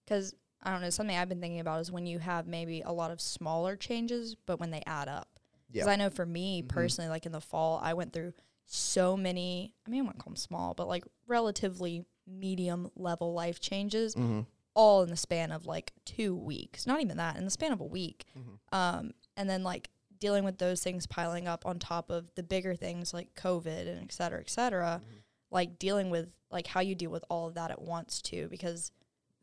because 0.04 0.34
I 0.62 0.70
don't 0.72 0.80
know. 0.80 0.90
Something 0.90 1.16
I've 1.16 1.28
been 1.28 1.40
thinking 1.40 1.60
about 1.60 1.80
is 1.80 1.90
when 1.90 2.06
you 2.06 2.18
have 2.20 2.46
maybe 2.46 2.80
a 2.82 2.92
lot 2.92 3.10
of 3.10 3.20
smaller 3.20 3.76
changes, 3.76 4.34
but 4.46 4.60
when 4.60 4.70
they 4.70 4.82
add 4.86 5.08
up. 5.08 5.28
Because 5.70 5.86
Yeah. 5.86 5.92
I 5.92 5.96
know 5.96 6.10
for 6.10 6.24
me 6.26 6.62
Mhm. 6.62 6.68
personally, 6.68 7.08
like 7.10 7.26
in 7.26 7.32
the 7.32 7.40
fall, 7.40 7.80
I 7.82 7.94
went 7.94 8.12
through 8.12 8.34
so 8.66 9.16
many, 9.16 9.74
I 9.86 9.90
mean, 9.90 10.00
I 10.00 10.02
wouldn't 10.04 10.22
call 10.22 10.30
them 10.30 10.36
small, 10.36 10.74
but 10.74 10.86
like 10.86 11.04
relatively 11.26 12.04
medium 12.26 12.90
level 12.94 13.32
life 13.34 13.58
changes, 13.60 14.14
Mm-hmm. 14.14 14.42
All 14.74 15.02
in 15.02 15.10
the 15.10 15.16
span 15.16 15.52
of 15.52 15.66
like 15.66 15.92
two 16.04 16.34
weeks. 16.34 16.86
Not 16.86 17.00
even 17.00 17.16
that, 17.18 17.36
in 17.36 17.44
the 17.44 17.50
span 17.50 17.72
of 17.72 17.80
a 17.80 17.84
week. 17.84 18.24
Mhm. 18.36 18.76
Um, 18.76 19.12
and 19.36 19.48
then 19.48 19.62
like 19.62 19.90
dealing 20.18 20.44
with 20.44 20.58
those 20.58 20.82
things 20.82 21.06
piling 21.06 21.48
up 21.48 21.66
on 21.66 21.78
top 21.78 22.08
of 22.10 22.32
the 22.36 22.42
bigger 22.42 22.74
things 22.74 23.12
like 23.12 23.34
COVID 23.34 23.88
and 23.88 24.02
et 24.02 24.12
cetera, 24.12 24.40
et 24.40 24.48
cetera, 24.50 25.00
Mm-hmm. 25.04 25.16
like 25.50 25.78
dealing 25.78 26.10
with 26.10 26.30
like 26.50 26.66
how 26.68 26.80
you 26.80 26.94
deal 26.94 27.10
with 27.10 27.24
all 27.28 27.48
of 27.48 27.54
that 27.54 27.70
at 27.70 27.82
once 27.82 28.22
too, 28.22 28.46
because 28.50 28.92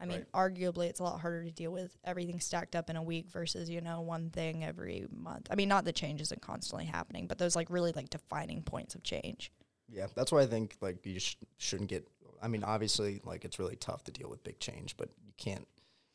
I 0.01 0.05
mean, 0.05 0.25
arguably 0.33 0.87
it's 0.87 1.01
a 1.01 1.03
lot 1.03 1.19
harder 1.19 1.43
to 1.43 1.51
deal 1.51 1.71
with 1.73 1.97
everything 2.05 2.39
stacked 2.39 2.73
up 2.73 2.89
in 2.89 2.95
a 2.95 3.03
week 3.03 3.29
versus, 3.29 3.69
you 3.69 3.81
know, 3.81 3.99
one 3.99 4.29
thing 4.29 4.63
every 4.63 5.05
month. 5.11 5.47
I 5.51 5.55
mean, 5.55 5.67
not 5.67 5.83
the 5.83 5.91
change 5.91 6.21
isn't 6.21 6.41
constantly 6.41 6.85
happening, 6.85 7.27
but 7.27 7.37
those 7.37 7.53
like 7.53 7.69
really 7.69 7.91
like 7.91 8.09
defining 8.09 8.61
points 8.63 8.95
of 8.95 9.03
change. 9.03 9.51
Yeah, 9.89 10.07
that's 10.15 10.31
why 10.31 10.43
I 10.43 10.45
think 10.45 10.77
like 10.79 11.05
you 11.05 11.19
sh- 11.19 11.35
shouldn't 11.57 11.89
get. 11.89 12.07
I 12.41 12.47
mean, 12.47 12.63
obviously, 12.63 13.21
like 13.23 13.45
it's 13.45 13.59
really 13.59 13.75
tough 13.75 14.03
to 14.05 14.11
deal 14.11 14.29
with 14.29 14.43
big 14.43 14.59
change, 14.59 14.95
but 14.97 15.09
you 15.25 15.33
can't 15.37 15.67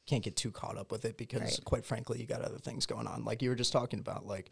can't 0.07 0.23
get 0.23 0.37
too 0.37 0.51
caught 0.51 0.77
up 0.77 0.93
with 0.93 1.07
it 1.07 1.17
because, 1.17 1.41
Right. 1.41 1.61
quite 1.65 1.85
frankly, 1.87 2.21
you 2.21 2.27
got 2.27 2.43
other 2.43 2.59
things 2.59 2.85
going 2.85 3.07
on. 3.07 3.25
Like 3.25 3.41
you 3.41 3.49
were 3.49 3.55
just 3.57 3.73
talking 3.73 3.99
about, 4.01 4.27
like 4.27 4.51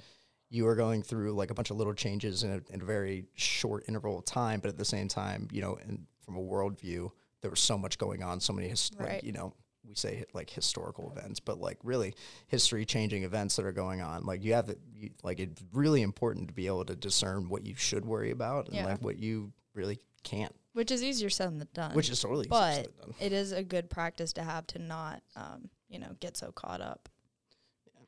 you 0.48 0.64
were 0.64 0.74
going 0.76 1.02
through 1.02 1.32
like 1.34 1.50
a 1.50 1.54
bunch 1.54 1.68
of 1.70 1.76
little 1.76 1.92
changes 1.92 2.42
in 2.42 2.52
a, 2.52 2.72
in 2.72 2.80
a 2.80 2.84
very 2.84 3.26
short 3.34 3.84
interval 3.86 4.18
of 4.18 4.24
time, 4.24 4.60
but 4.60 4.68
at 4.70 4.78
the 4.78 4.84
same 4.84 5.08
time, 5.08 5.48
you 5.52 5.60
know, 5.60 5.76
and 5.82 6.06
from 6.24 6.36
a 6.36 6.40
worldview, 6.40 7.10
there 7.42 7.50
was 7.50 7.60
so 7.60 7.76
much 7.76 7.98
going 7.98 8.22
on, 8.22 8.40
so 8.40 8.54
many, 8.54 8.68
his- 8.68 8.90
like, 8.98 9.22
you 9.24 9.32
know, 9.32 9.52
we 9.86 9.94
say 9.94 10.24
like 10.32 10.48
historical 10.48 11.12
events, 11.14 11.38
but 11.40 11.58
like 11.60 11.76
really 11.82 12.14
history 12.46 12.86
changing 12.86 13.24
events 13.24 13.56
that 13.56 13.66
are 13.66 13.72
going 13.72 14.00
on. 14.00 14.24
Like 14.24 14.42
you 14.44 14.54
have 14.54 14.68
to, 14.68 14.78
you, 14.94 15.10
like 15.22 15.38
it's 15.38 15.62
really 15.74 16.00
important 16.00 16.48
to 16.48 16.54
be 16.54 16.66
able 16.66 16.84
to 16.86 16.94
discern 16.96 17.50
what 17.50 17.66
you 17.66 17.74
should 17.74 18.06
worry 18.06 18.30
about 18.30 18.68
and 18.68 18.76
Yeah. 18.76 18.86
like 18.86 19.02
what 19.02 19.18
you 19.18 19.52
really 19.74 19.98
can't, 20.22 20.54
Which 20.74 20.90
is 20.90 21.02
easier 21.02 21.30
said 21.30 21.58
than 21.58 21.68
done. 21.74 21.94
which 21.94 22.08
is 22.08 22.20
totally 22.20 22.42
easier 22.42 22.50
but 22.50 22.74
said 22.74 22.88
than 23.00 23.10
done. 23.10 23.14
it 23.20 23.32
is 23.32 23.52
a 23.52 23.62
good 23.62 23.90
practice 23.90 24.32
to 24.34 24.42
have 24.42 24.66
to 24.68 24.78
not, 24.78 25.22
um, 25.36 25.68
you 25.88 25.98
know, 25.98 26.16
get 26.20 26.36
so 26.36 26.50
caught 26.52 26.80
up. 26.80 27.08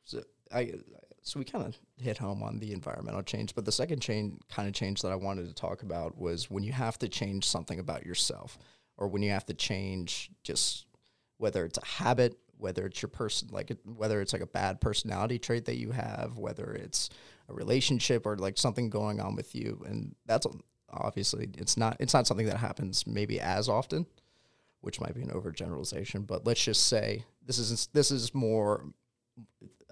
So 0.03 0.23
I 0.53 0.73
so 1.21 1.39
we 1.39 1.45
kind 1.45 1.65
of 1.65 1.75
hit 1.97 2.19
home 2.19 2.43
on 2.43 2.59
the 2.59 2.71
environmental 2.71 3.23
change, 3.23 3.55
but 3.55 3.65
the 3.65 3.71
second 3.71 3.99
change 3.99 4.39
kind 4.47 4.67
of 4.67 4.75
change 4.75 5.01
that 5.01 5.11
I 5.11 5.15
wanted 5.15 5.47
to 5.47 5.55
talk 5.55 5.81
about 5.81 6.17
was 6.17 6.51
when 6.51 6.63
you 6.63 6.71
have 6.71 6.99
to 6.99 7.09
change 7.09 7.45
something 7.45 7.79
about 7.79 8.05
yourself, 8.05 8.59
or 8.97 9.07
when 9.07 9.23
you 9.23 9.31
have 9.31 9.45
to 9.47 9.53
change 9.55 10.29
just 10.43 10.85
whether 11.37 11.65
it's 11.65 11.79
a 11.79 11.85
habit, 11.85 12.37
whether 12.57 12.85
it's 12.85 13.01
your 13.01 13.09
person, 13.09 13.49
like 13.51 13.71
it, 13.71 13.79
whether 13.83 14.21
it's 14.21 14.33
like 14.33 14.43
a 14.43 14.47
bad 14.47 14.79
personality 14.79 15.39
trait 15.39 15.65
that 15.65 15.77
you 15.77 15.91
have, 15.91 16.37
whether 16.37 16.73
it's 16.73 17.09
a 17.49 17.53
relationship 17.53 18.25
or 18.25 18.37
like 18.37 18.57
something 18.57 18.91
going 18.91 19.19
on 19.19 19.35
with 19.35 19.55
you, 19.55 19.83
and 19.87 20.15
that's 20.27 20.45
obviously 20.99 21.49
it's 21.57 21.77
not 21.77 21.97
it's 21.99 22.13
not 22.13 22.27
something 22.27 22.45
that 22.47 22.57
happens 22.57 23.05
maybe 23.07 23.39
as 23.39 23.67
often, 23.69 24.05
which 24.81 24.99
might 25.01 25.13
be 25.15 25.21
an 25.21 25.29
overgeneralization, 25.29 26.25
but 26.25 26.45
let's 26.45 26.63
just 26.63 26.87
say 26.87 27.23
this 27.45 27.59
is 27.59 27.87
this 27.93 28.11
is 28.11 28.33
more 28.33 28.85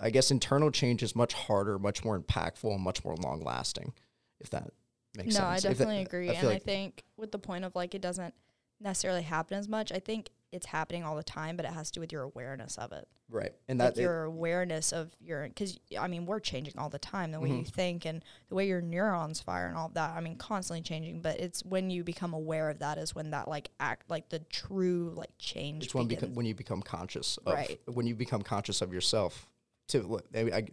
I 0.02 0.10
guess 0.10 0.32
internal 0.32 0.72
change 0.72 1.04
is 1.04 1.16
much 1.16 1.34
harder, 1.34 1.78
much 1.78 2.04
more 2.04 2.20
impactful, 2.20 2.74
and 2.74 2.82
much 2.82 3.04
more 3.06 3.16
long 3.18 3.42
lasting. 3.42 3.94
If 4.40 4.50
that 4.50 4.72
makes 5.16 5.36
no, 5.36 5.40
sense. 5.40 5.40
No, 5.40 5.46
I 5.48 5.56
If 5.56 5.62
that- 5.62 5.70
definitely 5.70 6.02
agree. 6.02 6.30
I 6.30 6.34
and 6.34 6.42
feel 6.42 6.50
I 6.50 6.60
think 6.60 7.04
with 7.18 7.32
the 7.32 7.40
point 7.40 7.64
of 7.64 7.76
like 7.76 7.94
it 7.96 8.02
doesn't 8.02 8.34
necessarily 8.80 9.22
happen 9.22 9.58
as 9.58 9.68
much, 9.68 9.92
I 9.92 10.00
think 10.00 10.30
it's 10.54 10.68
happening 10.68 11.04
all 11.04 11.16
the 11.16 11.24
time, 11.24 11.58
but 11.58 11.66
it 11.66 11.72
has 11.74 11.90
to 11.92 11.96
do 11.96 12.00
with 12.02 12.12
your 12.12 12.22
awareness 12.24 12.78
of 12.78 12.92
it. 12.92 13.08
Right. 13.30 13.52
And 13.68 13.80
Like 13.80 13.96
that 13.96 14.00
it- 14.00 14.04
your 14.04 14.24
awareness 14.24 14.92
of 14.94 15.12
your, 15.20 15.48
because 15.48 15.80
I 16.00 16.08
mean, 16.08 16.26
we're 16.26 16.40
changing 16.40 16.78
all 16.78 16.90
the 16.90 17.00
time, 17.00 17.32
the 17.32 17.40
way 17.40 17.50
Mm-hmm. 17.50 17.58
you 17.60 17.66
think 17.66 18.06
and 18.06 18.24
the 18.50 18.56
way 18.56 18.68
your 18.68 18.82
neurons 18.82 19.42
fire 19.42 19.66
and 19.68 19.76
all 19.76 19.90
that. 19.96 20.12
I 20.12 20.22
mean, 20.22 20.38
constantly 20.38 20.82
changing, 20.82 21.22
but 21.22 21.40
it's 21.40 21.66
when 21.66 21.90
you 21.90 22.04
become 22.04 22.34
aware 22.34 22.70
of 22.70 22.80
that 22.80 22.98
is 22.98 23.16
when 23.16 23.32
that 23.32 23.48
like 23.48 23.70
act, 23.80 24.10
like 24.10 24.30
the 24.30 24.40
true 24.40 25.14
like 25.16 25.32
change 25.40 25.86
it's 25.86 25.96
when, 25.96 26.08
beco- 26.08 26.34
when 26.34 26.46
you 26.46 26.54
become 26.56 26.82
conscious 26.82 27.38
of 27.46 27.54
Right. 27.54 27.80
when 27.88 28.06
you 28.06 28.16
become 28.16 28.42
conscious 28.44 28.82
of 28.82 28.94
yourself 28.94 29.48
to 29.90 30.20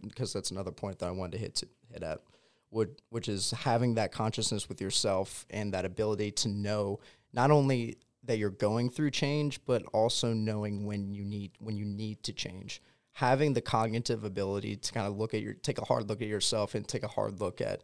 because 0.03 0.31
that's 0.31 0.51
another 0.51 0.71
point 0.71 0.99
that 0.99 1.07
I 1.07 1.11
wanted 1.11 1.33
to 1.33 1.37
hit 1.39 1.55
to 1.55 1.67
hit 1.91 2.03
at 2.03 2.21
would 2.69 3.01
which 3.09 3.27
is 3.27 3.51
having 3.51 3.95
that 3.95 4.11
consciousness 4.13 4.69
with 4.69 4.79
yourself 4.79 5.45
and 5.49 5.73
that 5.73 5.83
ability 5.83 6.31
to 6.31 6.47
know 6.47 6.99
not 7.33 7.51
only 7.51 7.97
that 8.23 8.37
you're 8.37 8.49
going 8.49 8.89
through 8.89 9.11
change 9.11 9.59
but 9.65 9.83
also 9.93 10.33
knowing 10.33 10.85
when 10.85 11.13
you 11.13 11.23
need 11.23 11.51
when 11.59 11.75
you 11.75 11.85
need 11.85 12.21
to 12.23 12.31
change 12.33 12.81
having 13.13 13.53
the 13.53 13.61
cognitive 13.61 14.23
ability 14.23 14.75
to 14.75 14.93
kind 14.93 15.07
of 15.07 15.17
look 15.17 15.33
at 15.33 15.41
your 15.41 15.53
take 15.53 15.77
a 15.77 15.85
hard 15.85 16.07
look 16.07 16.21
at 16.21 16.27
yourself 16.27 16.75
and 16.75 16.87
take 16.87 17.03
a 17.03 17.07
hard 17.07 17.41
look 17.41 17.59
at 17.61 17.81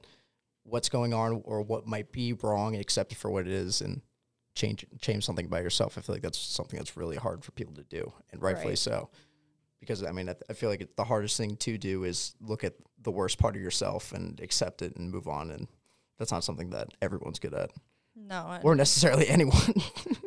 what's 0.64 0.90
going 0.90 1.14
on 1.14 1.42
or 1.46 1.62
what 1.62 1.88
might 1.88 2.12
be 2.12 2.34
wrong 2.34 2.74
and 2.76 2.82
accept 2.82 3.12
it 3.12 3.18
for 3.18 3.32
what 3.32 3.48
it 3.48 3.54
is 3.54 3.82
and 3.82 4.02
change 4.56 4.86
change 5.02 5.24
something 5.24 5.48
by 5.48 5.62
yourself. 5.62 5.98
I 5.98 6.02
feel 6.02 6.16
like 6.16 6.24
that's 6.24 6.38
something 6.38 6.78
that's 6.78 6.98
really 6.98 7.16
hard 7.16 7.44
for 7.44 7.52
people 7.52 7.76
to 7.76 7.84
do, 7.84 8.12
and 8.32 8.42
rightfully 8.42 8.72
Right. 8.72 8.78
so. 8.78 9.10
Because 9.80 10.04
I 10.04 10.12
mean, 10.12 10.28
I, 10.28 10.36
I 10.50 10.54
feel 10.54 10.70
like 10.70 10.82
it, 10.82 10.98
the 10.98 11.04
hardest 11.04 11.38
thing 11.38 11.56
to 11.58 11.78
do 11.78 12.04
is 12.04 12.36
look 12.42 12.64
at 12.64 12.74
the 13.02 13.12
worst 13.12 13.38
part 13.38 13.56
of 13.56 13.62
yourself 13.62 14.12
and 14.12 14.40
accept 14.42 14.82
it 14.82 14.96
and 14.98 15.12
move 15.12 15.28
on. 15.28 15.52
And 15.52 15.68
that's 16.18 16.32
not 16.32 16.44
something 16.44 16.72
that 16.72 16.90
everyone's 17.02 17.40
good 17.40 17.54
at, 17.54 17.70
no, 18.18 18.48
and 18.50 18.64
or 18.66 18.76
necessarily 18.76 19.28
anyone. 19.30 19.56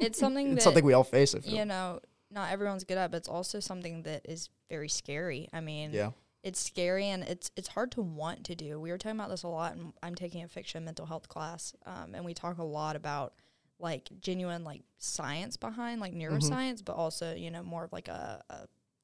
it's 0.00 0.18
something 0.18 0.48
it's 0.48 0.56
that 0.56 0.62
something 0.62 0.84
we 0.84 0.92
all 0.92 1.04
face. 1.04 1.34
I 1.34 1.40
feel. 1.40 1.54
you 1.54 1.64
know, 1.64 2.00
not 2.30 2.52
everyone's 2.52 2.84
good 2.84 2.98
at, 2.98 3.10
but 3.10 3.18
it's 3.18 3.28
also 3.28 3.60
something 3.60 4.02
that 4.04 4.22
is 4.28 4.48
very 4.68 4.88
scary. 4.88 5.48
I 5.52 5.60
mean, 5.60 5.90
yeah. 5.92 6.10
it's 6.42 6.60
scary 6.60 7.08
and 7.08 7.22
it's 7.24 7.50
it's 7.56 7.68
hard 7.68 7.90
to 7.92 8.02
want 8.02 8.44
to 8.44 8.54
do. 8.54 8.78
We 8.80 8.90
were 8.90 8.98
talking 8.98 9.18
about 9.18 9.30
this 9.30 9.42
a 9.42 9.48
lot, 9.48 9.74
and 9.76 9.92
I'm 10.02 10.14
taking 10.14 10.42
a 10.44 10.48
fiction 10.48 10.84
mental 10.84 11.06
health 11.06 11.28
class, 11.28 11.74
um, 11.86 12.14
and 12.14 12.24
we 12.24 12.34
talk 12.34 12.58
a 12.58 12.64
lot 12.64 12.96
about 12.96 13.34
like 13.78 14.08
genuine 14.20 14.62
like 14.62 14.82
science 14.98 15.56
behind 15.56 16.00
like 16.00 16.14
neuroscience, 16.14 16.84
but 16.84 16.92
also 16.96 17.34
you 17.34 17.50
know 17.50 17.62
more 17.62 17.84
of 17.84 17.92
like 17.92 18.08
a, 18.08 18.42
a 18.50 18.54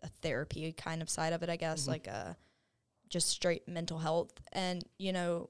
a 0.02 0.08
therapy 0.22 0.70
kind 0.72 1.00
of 1.02 1.08
side 1.10 1.32
of 1.32 1.42
it, 1.42 1.48
I 1.48 1.56
guess, 1.56 1.84
Mhm. 1.84 1.88
like 1.88 2.06
a 2.06 2.36
just 3.08 3.28
straight 3.28 3.66
mental 3.66 3.98
health, 3.98 4.32
and 4.52 4.84
you 4.98 5.12
know, 5.12 5.48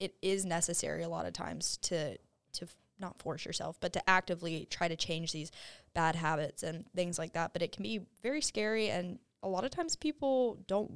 it 0.00 0.14
is 0.20 0.44
necessary 0.44 1.02
a 1.04 1.08
lot 1.08 1.26
of 1.26 1.32
times 1.32 1.76
to 1.82 2.16
to 2.54 2.64
f- 2.64 2.76
not 2.98 3.20
force 3.20 3.44
yourself, 3.44 3.76
but 3.80 3.92
to 3.92 4.10
actively 4.10 4.66
try 4.70 4.88
to 4.88 4.96
change 4.96 5.32
these 5.32 5.50
bad 5.94 6.16
habits 6.16 6.62
and 6.62 6.84
things 6.94 7.18
like 7.18 7.32
that. 7.32 7.52
But 7.52 7.62
it 7.62 7.72
can 7.72 7.82
be 7.82 8.00
very 8.22 8.40
scary, 8.40 8.88
and 8.90 9.18
a 9.42 9.48
lot 9.48 9.64
of 9.64 9.70
times 9.70 9.96
people 9.96 10.58
don't 10.66 10.92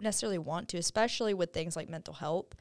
necessarily 0.00 0.38
want 0.38 0.68
to, 0.70 0.78
especially 0.78 1.34
with 1.34 1.52
things 1.52 1.76
like 1.76 1.88
mental 1.88 2.14
health. 2.14 2.54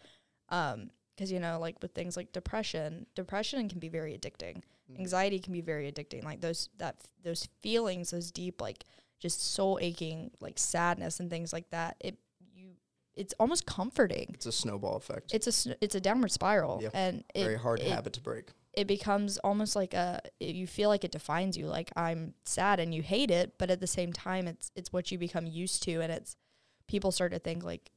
Um, 0.50 0.91
because 1.15 1.31
you 1.31 1.39
know, 1.39 1.60
like 1.60 1.75
with 1.81 1.93
things 1.93 2.17
like 2.17 2.31
depression, 2.31 3.05
depression 3.15 3.70
can 3.70 3.79
be 3.79 3.89
very 3.89 4.17
addicting. 4.17 4.62
Anxiety 4.98 5.39
can 5.39 5.53
be 5.53 5.62
very 5.62 5.91
addicting. 5.91 6.24
Like 6.24 6.41
those 6.41 6.70
that 6.77 6.96
those 7.24 7.48
feelings, 7.62 8.12
those 8.12 8.31
deep 8.31 8.60
like 8.60 8.86
just 9.20 9.53
soul 9.53 9.77
aching, 9.81 10.31
like 10.39 10.58
sadness 10.58 11.20
and 11.20 11.29
things 11.29 11.53
like 11.53 11.70
that. 11.70 11.96
It 12.00 12.17
it's 13.15 13.34
almost 13.39 13.65
comforting. 13.65 14.32
It's 14.34 14.46
a 14.46 14.51
snowball 14.51 14.96
effect. 14.96 15.34
It's 15.34 15.48
a 15.48 15.51
sn- 15.51 15.75
it's 15.82 15.96
a 15.96 16.00
downward 16.01 16.32
spiral, 16.32 16.82
and 16.94 17.24
it, 17.36 17.44
Very 17.44 17.58
hard 17.58 17.80
it, 17.80 17.91
habit 17.91 18.13
to 18.13 18.22
break. 18.22 18.50
it 18.74 18.88
becomes 18.88 19.38
almost 19.39 19.75
like 19.75 19.94
a 19.94 20.22
it- 20.39 20.56
you 20.56 20.65
feel 20.68 20.89
like 20.89 21.03
it 21.03 21.12
defines 21.12 21.58
you 21.58 21.68
like 21.68 21.91
i'm 21.98 22.34
sad 22.46 22.80
and 22.80 22.96
you 22.96 23.01
hate 23.01 23.30
it 23.30 23.56
but 23.58 23.70
at 23.70 23.82
the 23.82 23.88
same 23.88 24.13
time 24.13 24.48
it's 24.48 24.72
it's 24.77 24.94
what 24.94 25.12
you 25.12 25.18
become 25.18 25.46
used 25.46 25.84
to 25.84 26.00
and 26.00 26.10
it's 26.12 26.38
people 26.88 27.12
start 27.12 27.34
to 27.34 27.39
think 27.39 27.63
like 27.65 27.91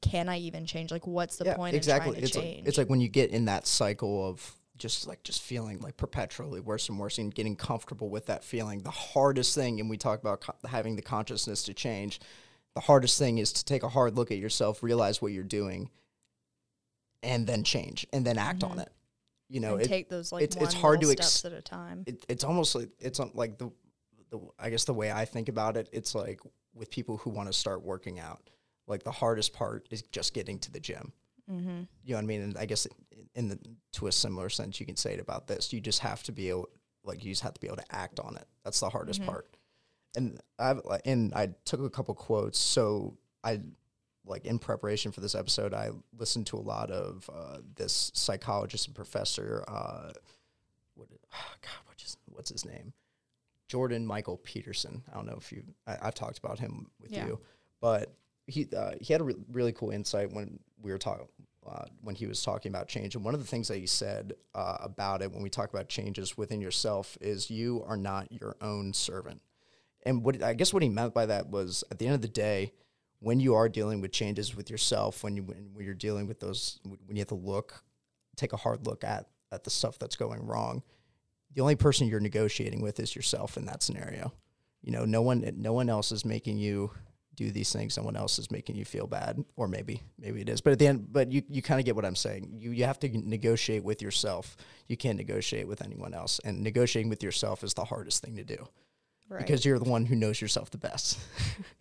can 0.00 0.30
i 0.30 0.38
even 0.38 0.64
change 0.64 0.90
like 0.90 1.06
what's 1.06 1.36
the 1.36 1.44
point 1.54 1.76
exactly. 1.76 2.16
it's 2.18 2.30
to 2.30 2.38
like 2.38 2.62
it's 2.64 2.78
like 2.78 2.88
when 2.88 3.00
you 3.02 3.08
get 3.08 3.30
in 3.30 3.44
that 3.44 3.66
cycle 3.66 4.26
of 4.26 4.56
just 4.78 5.06
like 5.06 5.22
just 5.22 5.42
feeling 5.42 5.78
like 5.80 5.96
perpetually 5.98 6.58
worse 6.58 6.88
and 6.88 6.98
worse 6.98 7.18
and 7.18 7.34
getting 7.34 7.54
comfortable 7.54 8.08
with 8.08 8.24
that 8.26 8.42
feeling. 8.42 8.80
The 8.82 8.90
hardest 8.90 9.54
thing, 9.54 9.78
and 9.78 9.90
we 9.90 9.98
talk 9.98 10.20
about 10.20 10.40
co- 10.40 10.54
having 10.66 10.96
the 10.96 11.02
consciousness 11.02 11.62
to 11.64 11.74
change. 11.74 12.18
The 12.74 12.80
hardest 12.80 13.18
thing 13.18 13.38
is 13.38 13.52
to 13.54 13.64
take 13.64 13.82
a 13.82 13.88
hard 13.88 14.16
look 14.16 14.30
at 14.30 14.38
yourself, 14.38 14.82
realize 14.82 15.20
what 15.20 15.32
you're 15.32 15.42
doing, 15.44 15.90
and 17.22 17.46
then 17.46 17.64
change, 17.64 18.06
and 18.12 18.26
then 18.26 18.38
act 18.38 18.62
on 18.64 18.78
Mhm. 18.78 18.82
it. 18.82 18.92
You 19.48 19.60
know, 19.60 19.76
it, 19.76 19.86
take 19.88 20.08
those 20.08 20.30
like 20.32 20.44
it's- 20.44 20.56
one 20.56 20.64
it's 20.66 20.74
hard 20.74 21.00
to 21.00 21.10
ex- 21.10 21.26
steps 21.32 21.44
at 21.52 21.58
a 21.58 21.60
time 21.62 22.04
it, 22.06 22.24
it's 22.28 22.44
almost 22.44 22.74
like 22.76 22.88
it's 23.00 23.18
like 23.34 23.58
the, 23.58 23.70
the 24.30 24.38
I 24.58 24.70
guess 24.70 24.84
the 24.84 24.94
way 24.94 25.10
I 25.10 25.24
think 25.24 25.48
about 25.48 25.76
it, 25.76 25.88
it's 25.92 26.14
like 26.14 26.40
with 26.72 26.88
people 26.90 27.16
who 27.16 27.30
want 27.30 27.48
to 27.48 27.52
start 27.52 27.82
working 27.82 28.20
out, 28.20 28.48
like 28.86 29.02
the 29.02 29.10
hardest 29.10 29.52
part 29.52 29.88
is 29.90 30.02
just 30.02 30.34
getting 30.34 30.58
to 30.60 30.70
the 30.70 30.78
gym. 30.80 31.12
mm-hmm. 31.50 31.82
You 32.04 32.10
know 32.10 32.14
what 32.16 32.22
I 32.22 32.26
mean? 32.26 32.40
And 32.42 32.56
I 32.56 32.64
guess 32.64 32.86
in 33.34 33.48
the 33.48 33.58
to 33.94 34.06
a 34.06 34.12
similar 34.12 34.48
sense, 34.48 34.78
you 34.78 34.86
can 34.86 34.96
say 34.96 35.14
it 35.14 35.20
about 35.20 35.48
this. 35.48 35.72
You 35.72 35.80
just 35.80 35.98
have 35.98 36.22
to 36.24 36.32
be 36.32 36.48
able, 36.48 36.68
like, 37.02 37.24
you 37.24 37.32
just 37.32 37.42
have 37.42 37.54
to 37.54 37.60
be 37.60 37.66
able 37.66 37.78
to 37.78 37.94
act 37.94 38.20
on 38.20 38.36
it. 38.36 38.46
That's 38.62 38.78
the 38.78 38.88
hardest 38.88 39.20
Mhm. 39.22 39.26
part. 39.26 39.56
And 40.16 40.40
like, 40.84 41.02
and 41.04 41.32
I 41.34 41.50
took 41.64 41.80
a 41.80 41.90
couple 41.90 42.14
quotes. 42.14 42.58
So 42.58 43.16
I 43.44 43.60
like 44.26 44.44
in 44.44 44.58
preparation 44.58 45.12
for 45.12 45.20
this 45.20 45.34
episode, 45.34 45.72
I 45.74 45.90
listened 46.18 46.46
to 46.48 46.56
a 46.56 46.60
lot 46.60 46.90
of 46.90 47.28
uh, 47.32 47.58
this 47.76 48.10
psychologist 48.14 48.86
and 48.86 48.94
professor. 48.94 49.64
Uh, 49.68 50.12
what? 50.94 51.08
God, 51.30 51.70
what's 51.86 52.02
his, 52.02 52.16
what's 52.26 52.50
his 52.50 52.64
name? 52.64 52.92
Jordan 53.68 54.04
Michael 54.04 54.36
Peterson. 54.38 55.02
I 55.10 55.14
don't 55.14 55.26
know 55.26 55.36
if 55.38 55.52
you. 55.52 55.62
I, 55.86 55.96
I've 56.02 56.14
talked 56.14 56.38
about 56.38 56.58
him 56.58 56.90
with 57.00 57.12
Yeah. 57.12 57.26
you, 57.26 57.40
but 57.80 58.12
he 58.46 58.68
uh, 58.76 58.92
he 59.00 59.12
had 59.12 59.20
a 59.20 59.24
re- 59.24 59.34
really 59.52 59.72
cool 59.72 59.90
insight 59.90 60.32
when 60.32 60.58
we 60.82 60.90
were 60.90 60.98
talking 60.98 61.28
uh, 61.68 61.84
when 62.02 62.16
he 62.16 62.26
was 62.26 62.42
talking 62.42 62.70
about 62.72 62.88
change. 62.88 63.14
And 63.14 63.24
one 63.24 63.32
of 63.34 63.40
the 63.40 63.46
things 63.46 63.68
that 63.68 63.76
he 63.78 63.86
said 63.86 64.32
uh, 64.56 64.78
about 64.80 65.22
it 65.22 65.30
when 65.30 65.42
we 65.42 65.50
talk 65.50 65.70
about 65.72 65.88
changes 65.88 66.36
within 66.36 66.60
yourself 66.60 67.16
is 67.20 67.48
you 67.48 67.84
are 67.86 67.96
not 67.96 68.32
your 68.32 68.56
own 68.60 68.92
servant. 68.92 69.40
And 70.04 70.24
what 70.24 70.42
I 70.42 70.54
guess 70.54 70.72
what 70.72 70.82
he 70.82 70.88
meant 70.88 71.14
by 71.14 71.26
that 71.26 71.50
was 71.50 71.84
at 71.90 71.98
the 71.98 72.06
end 72.06 72.14
of 72.14 72.22
the 72.22 72.28
day, 72.28 72.72
when 73.18 73.38
you 73.38 73.54
are 73.54 73.68
dealing 73.68 74.00
with 74.00 74.12
changes 74.12 74.56
with 74.56 74.70
yourself, 74.70 75.22
when 75.22 75.36
you 75.36 75.42
when, 75.42 75.84
you're 75.84 75.94
dealing 75.94 76.26
with 76.26 76.40
those, 76.40 76.80
when 76.84 77.16
you 77.16 77.20
have 77.20 77.28
to 77.28 77.34
look, 77.34 77.82
take 78.36 78.52
a 78.52 78.56
hard 78.56 78.86
look 78.86 79.04
at 79.04 79.26
at 79.52 79.64
the 79.64 79.70
stuff 79.70 79.98
that's 79.98 80.16
going 80.16 80.46
wrong, 80.46 80.82
the 81.54 81.60
only 81.60 81.76
person 81.76 82.06
you're 82.06 82.20
negotiating 82.20 82.80
with 82.80 82.98
is 83.00 83.14
yourself 83.14 83.56
in 83.56 83.66
that 83.66 83.82
scenario. 83.82 84.32
You 84.82 84.92
know, 84.92 85.04
no 85.04 85.22
one 85.22 85.48
no 85.56 85.72
one 85.72 85.90
else 85.90 86.12
is 86.12 86.24
making 86.24 86.58
you 86.58 86.90
do 87.34 87.50
these 87.50 87.72
things. 87.72 87.92
Someone 87.92 88.16
else 88.16 88.38
is 88.38 88.50
making 88.50 88.76
you 88.76 88.84
feel 88.86 89.06
bad, 89.06 89.44
or 89.56 89.68
maybe 89.68 90.02
maybe 90.18 90.40
it 90.40 90.48
is. 90.48 90.62
But 90.62 90.72
at 90.72 90.78
the 90.78 90.86
end, 90.86 91.12
but 91.12 91.30
you 91.30 91.42
you 91.48 91.60
kind 91.60 91.78
of 91.78 91.84
get 91.84 91.96
what 91.96 92.06
I'm 92.06 92.16
saying. 92.16 92.54
You 92.56 92.70
you 92.70 92.84
have 92.84 92.98
to 93.00 93.08
negotiate 93.08 93.84
with 93.84 94.00
yourself. 94.00 94.56
You 94.88 94.96
can't 94.96 95.18
negotiate 95.18 95.68
with 95.68 95.82
anyone 95.82 96.14
else, 96.14 96.40
and 96.42 96.62
negotiating 96.62 97.10
with 97.10 97.22
yourself 97.22 97.62
is 97.62 97.74
the 97.74 97.84
hardest 97.84 98.22
thing 98.22 98.36
to 98.36 98.44
do 98.44 98.66
right 99.30 99.38
because 99.46 99.64
you're 99.64 99.78
the 99.78 99.88
one 99.88 100.04
who 100.04 100.14
knows 100.14 100.40
yourself 100.40 100.70
the 100.70 100.78
best. 100.78 101.18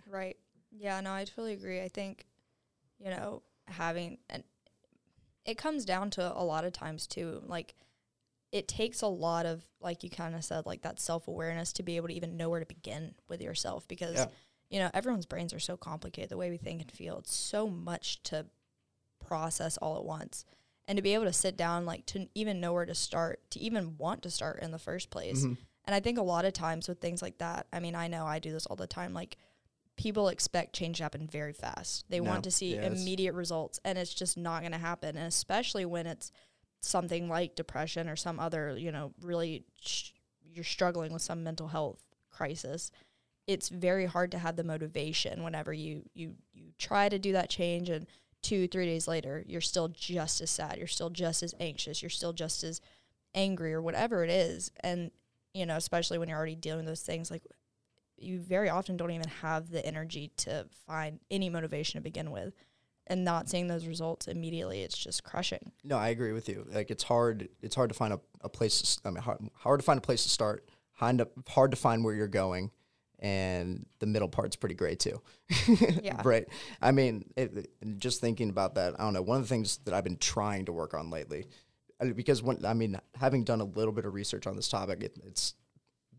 Right. 0.09 0.37
Yeah, 0.71 1.01
no, 1.01 1.11
I 1.13 1.25
totally 1.25 1.53
agree. 1.53 1.81
I 1.81 1.87
think, 1.87 2.25
you 2.97 3.09
know, 3.11 3.43
having 3.67 4.17
and 4.29 4.43
it 5.45 5.55
comes 5.57 5.85
down 5.85 6.09
to 6.11 6.35
a 6.35 6.41
lot 6.43 6.63
of 6.65 6.73
times 6.73 7.05
too, 7.05 7.43
like 7.45 7.75
it 8.51 8.67
takes 8.67 9.01
a 9.03 9.07
lot 9.07 9.45
of 9.45 9.63
like 9.79 10.03
you 10.03 10.09
kind 10.09 10.33
of 10.33 10.43
said 10.43 10.65
like 10.65 10.81
that 10.81 10.99
self-awareness 10.99 11.73
to 11.73 11.83
be 11.83 11.95
able 11.97 12.07
to 12.07 12.13
even 12.15 12.37
know 12.37 12.49
where 12.49 12.59
to 12.59 12.65
begin 12.65 13.13
with 13.27 13.39
yourself 13.41 13.87
because 13.87 14.15
Yeah. 14.15 14.25
you 14.71 14.79
know, 14.79 14.89
everyone's 14.93 15.27
brains 15.27 15.53
are 15.53 15.59
so 15.59 15.77
complicated 15.77 16.29
the 16.31 16.37
way 16.37 16.49
we 16.49 16.57
think 16.57 16.81
and 16.81 16.91
feel. 16.91 17.19
It's 17.19 17.35
so 17.35 17.67
much 17.67 18.23
to 18.23 18.47
process 19.23 19.77
all 19.77 19.97
at 19.97 20.05
once. 20.05 20.45
And 20.87 20.97
to 20.97 21.03
be 21.03 21.13
able 21.13 21.25
to 21.25 21.33
sit 21.33 21.55
down 21.55 21.85
like 21.85 22.07
to 22.07 22.27
even 22.33 22.59
know 22.59 22.73
where 22.73 22.85
to 22.85 22.95
start, 22.95 23.41
to 23.51 23.59
even 23.59 23.95
want 23.97 24.23
to 24.23 24.31
start 24.31 24.59
in 24.63 24.71
the 24.71 24.79
first 24.79 25.11
place. 25.11 25.45
Mhm. 25.45 25.57
And 25.89 25.95
I 25.95 26.01
think 26.01 26.19
a 26.19 26.21
lot 26.21 26.45
of 26.45 26.53
times 26.53 26.87
with 26.87 27.01
things 27.01 27.19
like 27.23 27.39
that, 27.39 27.65
I 27.73 27.79
mean, 27.79 27.95
I 27.95 28.07
know 28.07 28.23
I 28.23 28.37
do 28.37 28.51
this 28.51 28.67
all 28.67 28.75
the 28.75 28.85
time. 28.85 29.11
Like, 29.11 29.37
people 29.97 30.27
expect 30.27 30.75
change 30.75 30.97
to 30.97 31.03
happen 31.03 31.25
very 31.25 31.51
fast. 31.51 32.05
They 32.09 32.19
No, 32.19 32.29
want 32.29 32.43
to 32.43 32.51
see 32.51 32.75
it's- 32.75 33.01
immediate 33.01 33.33
results, 33.33 33.79
and 33.83 33.97
it's 33.97 34.13
just 34.13 34.37
not 34.37 34.59
going 34.61 34.71
to 34.73 34.77
happen. 34.77 35.17
And 35.17 35.25
especially 35.25 35.85
when 35.85 36.05
it's 36.05 36.31
something 36.79 37.27
like 37.27 37.55
depression 37.55 38.07
or 38.07 38.15
some 38.15 38.39
other, 38.39 38.77
you 38.77 38.91
know, 38.91 39.15
really 39.23 39.65
sh- 39.81 40.11
you're 40.43 40.63
struggling 40.63 41.11
with 41.11 41.23
some 41.23 41.43
mental 41.43 41.69
health 41.69 42.03
crisis. 42.29 42.91
It's 43.47 43.69
very 43.69 44.05
hard 44.05 44.29
to 44.33 44.37
have 44.37 44.57
the 44.57 44.63
motivation 44.63 45.43
whenever 45.43 45.73
you 45.73 46.07
you 46.13 46.35
you 46.53 46.71
try 46.77 47.09
to 47.09 47.17
do 47.17 47.31
that 47.31 47.49
change 47.49 47.89
and 47.89 48.05
two 48.43 48.67
three 48.67 48.85
days 48.85 49.07
later 49.07 49.43
you're 49.47 49.59
still 49.59 49.87
just 49.89 50.39
as 50.39 50.51
sad 50.51 50.77
you're 50.77 50.87
still 50.87 51.09
just 51.09 51.41
as 51.43 51.53
anxious 51.59 52.01
you're 52.01 52.09
still 52.09 52.31
just 52.31 52.63
as 52.63 52.79
angry 53.35 53.73
or 53.73 53.81
whatever 53.81 54.23
it 54.23 54.29
is 54.29 54.71
and 54.81 55.11
you 55.53 55.65
know 55.65 55.75
especially 55.75 56.17
when 56.17 56.29
you're 56.29 56.37
already 56.37 56.55
dealing 56.55 56.79
with 56.85 56.87
those 56.87 57.01
things 57.01 57.29
like 57.31 57.43
you 58.17 58.39
very 58.39 58.69
often 58.69 58.97
don't 58.97 59.11
even 59.11 59.27
have 59.41 59.69
the 59.69 59.85
energy 59.85 60.31
to 60.37 60.65
find 60.85 61.19
any 61.31 61.49
motivation 61.49 61.97
to 61.99 62.03
begin 62.03 62.31
with 62.31 62.53
and 63.07 63.23
not 63.23 63.49
seeing 63.49 63.67
those 63.67 63.87
results 63.87 64.27
immediately 64.27 64.81
it's 64.81 64.97
just 64.97 65.23
crushing 65.23 65.71
No, 65.83 65.97
I 65.97 66.09
agree 66.09 66.31
with 66.33 66.47
you. 66.49 66.67
Like 66.71 66.91
it's 66.91 67.03
hard. 67.03 67.49
It's 67.61 67.75
hard 67.75 67.89
to 67.89 67.95
find 67.95 68.13
a, 68.13 68.19
a 68.41 68.49
place. 68.49 68.97
To, 68.97 69.07
I 69.07 69.11
mean, 69.11 69.23
hard, 69.23 69.39
hard 69.53 69.79
to 69.79 69.85
find 69.85 69.97
a 69.97 70.01
place 70.01 70.23
to 70.23 70.29
start. 70.29 70.67
hard 70.93 71.17
to, 71.19 71.27
hard 71.47 71.71
to 71.71 71.77
find 71.77 72.03
where 72.03 72.13
you're 72.13 72.27
going, 72.27 72.69
and 73.19 73.85
the 73.99 74.05
middle 74.05 74.27
part's 74.29 74.55
pretty 74.55 74.75
great 74.75 74.99
too. 74.99 75.21
Yeah. 76.03 76.21
right. 76.23 76.45
I 76.81 76.91
mean, 76.91 77.31
it, 77.35 77.69
just 77.97 78.21
thinking 78.21 78.49
about 78.49 78.75
that, 78.75 78.95
I 78.99 79.03
don't 79.03 79.13
know. 79.13 79.21
One 79.21 79.37
of 79.37 79.43
the 79.43 79.49
things 79.49 79.77
that 79.85 79.93
I've 79.93 80.03
been 80.03 80.17
trying 80.17 80.65
to 80.65 80.71
work 80.73 80.93
on 80.93 81.09
lately, 81.09 81.47
because 82.15 82.41
when 82.41 82.65
I 82.65 82.73
mean, 82.73 82.97
having 83.15 83.43
done 83.43 83.61
a 83.61 83.65
little 83.65 83.93
bit 83.93 84.05
of 84.05 84.13
research 84.13 84.47
on 84.47 84.55
this 84.55 84.69
topic, 84.69 85.03
it, 85.03 85.17
it's 85.25 85.53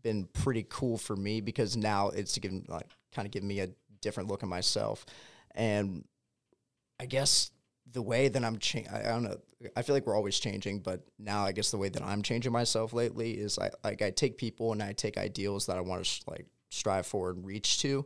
been 0.01 0.25
pretty 0.33 0.65
cool 0.69 0.97
for 0.97 1.15
me 1.15 1.41
because 1.41 1.75
now 1.77 2.09
it's 2.09 2.37
given 2.37 2.65
like 2.67 2.89
kind 3.13 3.25
of 3.25 3.31
given 3.31 3.47
me 3.47 3.59
a 3.59 3.69
different 4.01 4.29
look 4.29 4.43
at 4.43 4.49
myself, 4.49 5.05
and 5.55 6.05
I 6.99 7.05
guess 7.05 7.51
the 7.91 8.01
way 8.01 8.27
that 8.27 8.43
I'm 8.43 8.57
changing, 8.57 8.93
I, 8.93 8.99
I 9.01 9.07
don't 9.07 9.23
know. 9.23 9.37
I 9.75 9.81
feel 9.81 9.95
like 9.95 10.07
we're 10.07 10.15
always 10.15 10.39
changing, 10.39 10.79
but 10.79 11.01
now 11.19 11.45
I 11.45 11.51
guess 11.51 11.71
the 11.71 11.77
way 11.77 11.89
that 11.89 12.01
I'm 12.01 12.23
changing 12.23 12.51
myself 12.51 12.93
lately 12.93 13.31
is 13.31 13.59
I 13.59 13.69
like 13.83 14.01
I 14.01 14.09
take 14.11 14.37
people 14.37 14.71
and 14.71 14.81
I 14.81 14.93
take 14.93 15.17
ideals 15.17 15.67
that 15.67 15.77
I 15.77 15.81
want 15.81 16.01
to 16.01 16.05
sh- 16.05 16.21
like 16.27 16.45
strive 16.69 17.05
for 17.05 17.31
and 17.31 17.45
reach 17.45 17.81
to. 17.81 18.05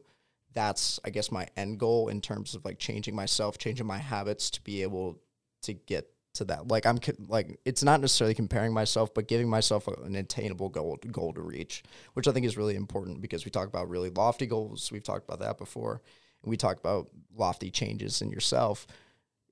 That's 0.53 0.99
I 1.05 1.09
guess 1.09 1.31
my 1.31 1.47
end 1.55 1.79
goal 1.79 2.07
in 2.09 2.21
terms 2.21 2.55
of 2.55 2.65
like 2.65 2.79
changing 2.79 3.15
myself, 3.15 3.57
changing 3.57 3.85
my 3.85 3.97
habits 3.97 4.49
to 4.51 4.61
be 4.61 4.81
able 4.81 5.19
to 5.63 5.73
get 5.73 6.09
to 6.35 6.45
that. 6.45 6.67
Like 6.67 6.85
I'm 6.85 6.99
like 7.27 7.59
it's 7.65 7.83
not 7.83 8.01
necessarily 8.01 8.33
comparing 8.33 8.73
myself, 8.73 9.13
but 9.13 9.27
giving 9.27 9.49
myself 9.49 9.87
a, 9.87 9.91
an 10.03 10.15
attainable 10.15 10.69
goal 10.69 10.97
goal 11.11 11.33
to 11.33 11.41
reach, 11.41 11.83
which 12.13 12.27
I 12.27 12.31
think 12.31 12.45
is 12.45 12.57
really 12.57 12.75
important 12.75 13.21
because 13.21 13.45
we 13.45 13.51
talk 13.51 13.67
about 13.67 13.89
really 13.89 14.09
lofty 14.09 14.45
goals. 14.45 14.91
We've 14.91 15.03
talked 15.03 15.25
about 15.27 15.39
that 15.39 15.57
before. 15.57 16.01
And 16.43 16.49
we 16.49 16.57
talk 16.57 16.77
about 16.77 17.09
lofty 17.35 17.71
changes 17.71 18.21
in 18.21 18.29
yourself. 18.29 18.85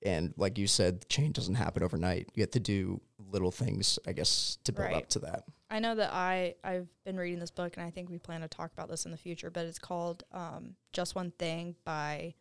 And 0.05 0.33
like 0.37 0.57
you 0.57 0.67
said, 0.67 1.07
change 1.07 1.37
doesn't 1.37 1.55
happen 1.55 1.81
overnight. 1.81 2.29
You 2.35 2.41
have 2.43 2.51
to 2.51 2.59
do 2.59 2.99
little 3.31 3.51
things, 3.51 3.97
I 4.05 4.11
guess, 4.11 4.57
to 4.65 4.73
build 4.73 4.87
Right. 4.89 4.97
up 4.97 5.09
to 5.09 5.19
that. 5.19 5.45
I 5.69 5.79
know 5.79 5.95
that 5.95 6.11
I 6.13 6.55
I've 6.63 6.87
been 7.05 7.17
reading 7.17 7.39
this 7.39 7.49
book 7.51 7.77
and 7.77 7.85
I 7.85 7.89
think 7.89 8.09
we 8.09 8.19
plan 8.19 8.41
to 8.41 8.47
talk 8.47 8.71
about 8.73 8.89
this 8.89 9.05
in 9.05 9.11
the 9.11 9.17
future, 9.17 9.49
but 9.49 9.65
it's 9.65 9.79
called 9.79 10.23
um, 10.31 10.75
Just 10.91 11.15
One 11.15 11.31
Thing 11.31 11.75
by 11.85 12.35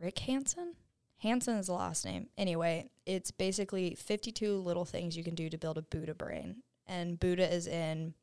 Rick 0.00 0.18
Hanson. 0.20 0.74
Hanson 1.22 1.56
is 1.56 1.66
the 1.66 1.74
last 1.74 2.04
name. 2.04 2.28
Anyway, 2.36 2.90
it's 3.06 3.30
basically 3.30 3.94
52 3.94 4.56
little 4.58 4.84
things 4.84 5.16
you 5.16 5.24
can 5.24 5.34
do 5.34 5.48
to 5.48 5.58
build 5.58 5.78
a 5.78 5.82
Buddha 5.82 6.14
brain. 6.14 6.56
And 6.86 7.18
Buddha 7.18 7.52
is 7.52 7.66
in 7.66 8.14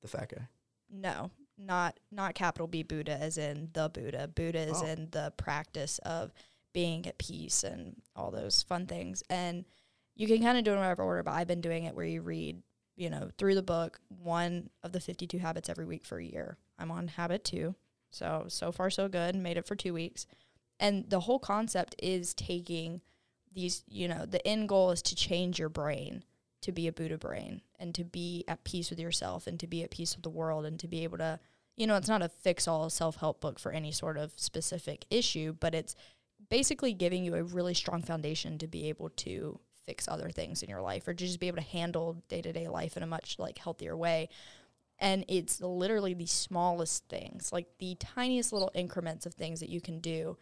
The 0.00 0.08
fat 0.08 0.30
guy. 0.34 0.48
no, 0.88 1.30
not 1.58 1.98
not 2.10 2.34
capital 2.34 2.66
B 2.68 2.82
Buddha 2.82 3.12
as 3.12 3.36
in 3.36 3.70
the 3.72 3.88
Buddha. 3.88 4.28
Buddha 4.28 4.60
is 4.60 4.80
Oh. 4.82 4.86
in 4.86 5.08
the 5.10 5.32
practice 5.36 5.98
of 6.00 6.32
being 6.72 7.04
at 7.06 7.18
peace 7.18 7.64
and 7.64 8.00
all 8.14 8.30
those 8.30 8.62
fun 8.62 8.86
things. 8.86 9.22
And 9.28 9.64
you 10.14 10.26
can 10.28 10.40
kind 10.40 10.56
of 10.56 10.62
do 10.64 10.70
it 10.70 10.74
in 10.74 10.80
whatever 10.80 11.02
order, 11.02 11.22
but 11.24 11.32
I've 11.32 11.48
been 11.48 11.60
doing 11.60 11.84
it 11.84 11.94
where 11.96 12.06
you 12.06 12.22
read, 12.22 12.62
you 12.96 13.10
know, 13.10 13.30
through 13.38 13.56
the 13.56 13.62
book 13.62 14.00
one 14.08 14.70
of 14.84 14.92
the 14.92 15.00
52 15.00 15.38
habits 15.38 15.68
every 15.68 15.84
week 15.84 16.04
for 16.04 16.18
a 16.18 16.24
year. 16.24 16.56
I'm 16.78 16.90
on 16.92 17.08
habit 17.08 17.42
2. 17.44 17.74
So 18.10 18.46
so 18.48 18.70
far 18.72 18.88
so 18.90 19.08
good. 19.08 19.34
Made 19.34 19.56
it 19.56 19.66
for 19.66 19.74
2 19.74 19.92
weeks. 19.92 20.26
And 20.80 21.08
the 21.08 21.20
whole 21.20 21.38
concept 21.38 21.94
is 22.02 22.32
taking 22.34 23.02
these, 23.52 23.84
you 23.86 24.08
know, 24.08 24.24
the 24.24 24.44
end 24.48 24.68
goal 24.68 24.90
is 24.90 25.02
to 25.02 25.14
change 25.14 25.58
your 25.58 25.68
brain 25.68 26.24
to 26.62 26.72
be 26.72 26.88
a 26.88 26.92
Buddha 26.92 27.18
brain 27.18 27.60
and 27.78 27.94
to 27.94 28.04
be 28.04 28.44
at 28.48 28.64
peace 28.64 28.90
with 28.90 28.98
yourself 28.98 29.46
and 29.46 29.60
to 29.60 29.66
be 29.66 29.82
at 29.82 29.90
peace 29.90 30.16
with 30.16 30.22
the 30.22 30.30
world 30.30 30.64
and 30.64 30.80
to 30.80 30.88
be 30.88 31.04
able 31.04 31.18
to, 31.18 31.38
you 31.76 31.86
know, 31.86 31.96
it's 31.96 32.08
not 32.08 32.22
a 32.22 32.28
fix 32.28 32.66
all 32.66 32.88
self 32.88 33.16
help 33.16 33.40
book 33.40 33.58
for 33.58 33.72
any 33.72 33.92
sort 33.92 34.16
of 34.16 34.32
specific 34.36 35.04
issue, 35.10 35.54
but 35.60 35.74
it's 35.74 35.94
basically 36.48 36.94
giving 36.94 37.24
you 37.24 37.34
a 37.34 37.42
really 37.42 37.74
strong 37.74 38.02
foundation 38.02 38.58
to 38.58 38.66
be 38.66 38.88
able 38.88 39.10
to 39.10 39.60
fix 39.84 40.08
other 40.08 40.30
things 40.30 40.62
in 40.62 40.70
your 40.70 40.80
life 40.80 41.06
or 41.06 41.12
to 41.14 41.26
just 41.26 41.40
be 41.40 41.48
able 41.48 41.56
to 41.58 41.62
handle 41.62 42.22
day 42.28 42.40
to 42.40 42.52
day 42.52 42.68
life 42.68 42.96
in 42.96 43.02
a 43.02 43.06
much 43.06 43.36
like 43.38 43.58
healthier 43.58 43.96
way. 43.96 44.28
And 44.98 45.24
it's 45.28 45.60
literally 45.60 46.12
the 46.14 46.26
smallest 46.26 47.08
things, 47.08 47.52
like 47.52 47.66
the 47.78 47.96
tiniest 47.96 48.52
little 48.52 48.70
increments 48.74 49.24
of 49.24 49.34
things 49.34 49.60
that 49.60 49.70
you 49.70 49.80
can 49.80 50.00
do 50.00 50.36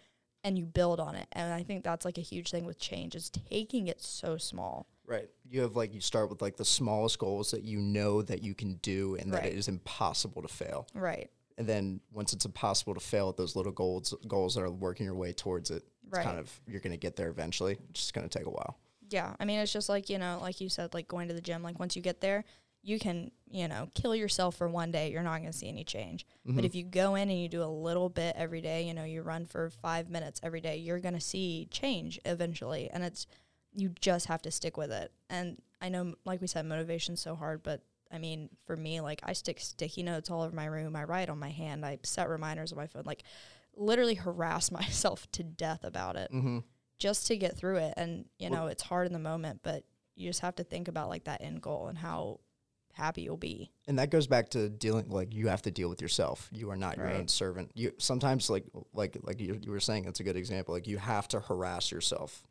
and 0.49 0.59
you 0.59 0.65
build 0.65 0.99
on 0.99 1.15
it. 1.15 1.27
And 1.33 1.53
I 1.53 1.63
think 1.63 1.85
that's 1.85 2.07
like 2.07 2.17
a 2.17 2.23
huge 2.23 2.51
thing 2.51 2.65
with 2.65 2.79
change 2.79 3.15
is 3.15 3.29
taking 3.51 3.87
it 3.89 4.01
so 4.01 4.39
small. 4.39 4.87
Right. 5.07 5.29
You 5.49 5.61
have 5.61 5.77
like 5.77 5.93
you 5.93 6.01
start 6.01 6.31
with 6.31 6.41
like 6.41 6.57
the 6.57 6.65
smallest 6.65 7.19
goals 7.19 7.51
that 7.51 7.65
you 7.65 7.79
know 7.79 8.23
that 8.23 8.43
you 8.43 8.55
can 8.55 8.75
do 8.77 9.15
and 9.17 9.31
that 9.33 9.43
Right. 9.43 9.53
it 9.53 9.59
is 9.59 9.69
impossible 9.69 10.41
to 10.43 10.49
fail. 10.49 10.87
Right. 10.95 11.31
And 11.59 11.67
then 11.67 12.01
once 12.13 12.33
it's 12.33 12.47
impossible 12.47 12.95
to 12.95 13.01
fail 13.01 13.29
at 13.29 13.37
those 13.37 13.57
little 13.57 13.73
goals 13.73 14.15
goals 14.27 14.55
that 14.55 14.63
are 14.63 14.71
working 14.71 15.05
your 15.05 15.15
way 15.15 15.33
towards 15.35 15.71
it, 15.71 15.83
it's 16.07 16.17
Right. 16.17 16.25
kind 16.25 16.39
of 16.39 16.59
you're 16.67 16.81
gonna 16.81 16.97
get 16.97 17.15
there 17.17 17.29
eventually. 17.29 17.77
It's 17.91 18.01
just 18.01 18.15
gonna 18.15 18.29
take 18.29 18.47
a 18.47 18.51
while. 18.51 18.79
Yeah, 19.11 19.35
I 19.39 19.45
mean, 19.45 19.59
it's 19.59 19.73
just 19.73 19.89
like 19.91 20.09
you 20.09 20.19
know, 20.19 20.39
like 20.41 20.61
you 20.63 20.71
said, 20.71 20.95
like 20.95 21.09
going 21.09 21.29
to 21.29 21.35
the 21.35 21.41
gym. 21.43 21.63
Like 21.63 21.79
once 21.79 21.95
you 21.97 22.01
get 22.03 22.21
there, 22.23 22.45
you 22.89 22.99
can 22.99 23.31
you 23.51 23.67
know 23.69 23.89
kill 23.95 24.15
yourself 24.15 24.57
for 24.57 24.69
one 24.69 24.91
day. 24.91 25.11
You're 25.11 25.23
not 25.23 25.39
going 25.41 25.53
to 25.53 25.57
see 25.59 25.69
any 25.69 25.85
change. 25.85 26.27
But 26.45 26.65
if 26.65 26.75
you 26.75 26.85
go 26.85 27.15
in 27.15 27.29
and 27.31 27.41
you 27.41 27.49
do 27.49 27.63
a 27.63 27.67
little 27.67 28.09
bit 28.09 28.35
every 28.37 28.61
day, 28.61 28.83
you 28.83 28.95
know, 28.95 29.05
you 29.05 29.23
run 29.23 29.45
for 29.47 29.71
five 29.71 30.09
minutes 30.11 30.41
every 30.43 30.61
day, 30.61 30.77
you're 30.77 31.01
going 31.01 31.15
to 31.15 31.21
see 31.21 31.69
change 31.71 32.19
eventually. 32.25 32.89
And 32.93 33.03
it's 33.05 33.27
you 33.75 33.91
just 34.01 34.27
have 34.27 34.43
to 34.43 34.51
stick 34.51 34.77
with 34.77 34.91
it. 34.91 35.13
And 35.29 35.61
I 35.81 35.89
know, 35.91 36.15
like 36.25 36.41
we 36.41 36.47
said, 36.47 36.65
motivation's 36.67 37.21
so 37.21 37.35
hard, 37.37 37.63
but 37.63 37.83
I 38.11 38.19
mean, 38.19 38.49
for 38.67 38.77
me, 38.77 39.01
like 39.03 39.21
I 39.23 39.35
stick 39.35 39.61
sticky 39.61 40.03
notes 40.03 40.31
all 40.31 40.41
over 40.43 40.55
my 40.57 40.65
room. 40.67 40.97
I 40.97 41.05
write 41.05 41.29
on 41.29 41.39
my 41.39 41.51
hand. 41.51 41.85
I 41.85 41.99
set 42.03 42.29
reminders 42.31 42.73
on 42.73 42.79
my 42.79 42.87
phone. 42.87 43.03
Like 43.05 43.23
literally 43.77 44.15
harass 44.15 44.71
myself 44.81 45.31
to 45.33 45.43
death 45.43 45.85
about 45.85 46.17
it 46.17 46.31
Mm-hmm. 46.33 46.59
just 46.99 47.27
to 47.29 47.37
get 47.37 47.57
through 47.57 47.77
it. 47.77 47.95
And, 47.97 48.25
you 48.39 48.49
Well- 48.51 48.63
know, 48.63 48.67
it's 48.69 48.83
hard 48.83 49.07
in 49.07 49.13
the 49.13 49.19
moment, 49.19 49.61
but 49.63 49.85
you 50.17 50.29
just 50.31 50.41
have 50.41 50.57
to 50.57 50.65
think 50.65 50.89
about 50.89 51.09
like 51.11 51.25
that 51.25 51.43
end 51.43 51.61
goal 51.63 51.87
and 51.89 51.97
how 51.99 52.41
happy 52.99 53.23
you'll 53.23 53.37
be. 53.37 53.71
And 53.87 53.99
that 53.99 54.11
goes 54.11 54.27
back 54.27 54.51
to 54.51 54.69
dealing 54.69 55.09
like 55.09 55.33
you 55.33 55.49
have 55.49 55.63
to 55.63 55.71
deal 55.71 55.89
with 55.89 56.03
yourself. 56.03 56.49
You 56.53 56.71
are 56.71 56.77
not 56.77 56.97
your 56.99 57.11
own 57.11 57.29
servant. 57.29 57.71
You 57.75 57.93
sometimes 57.99 58.51
like 58.51 58.65
like 58.93 59.17
like 59.23 59.41
you, 59.41 59.59
you 59.63 59.71
were 59.71 59.81
saying 59.81 60.05
that's 60.05 60.21
a 60.21 60.25
good 60.25 60.37
example. 60.37 60.75
Like 60.75 60.87
you 60.89 60.99
have 60.99 61.29
to 61.29 61.41
harass 61.41 61.91
yourself 61.93 62.43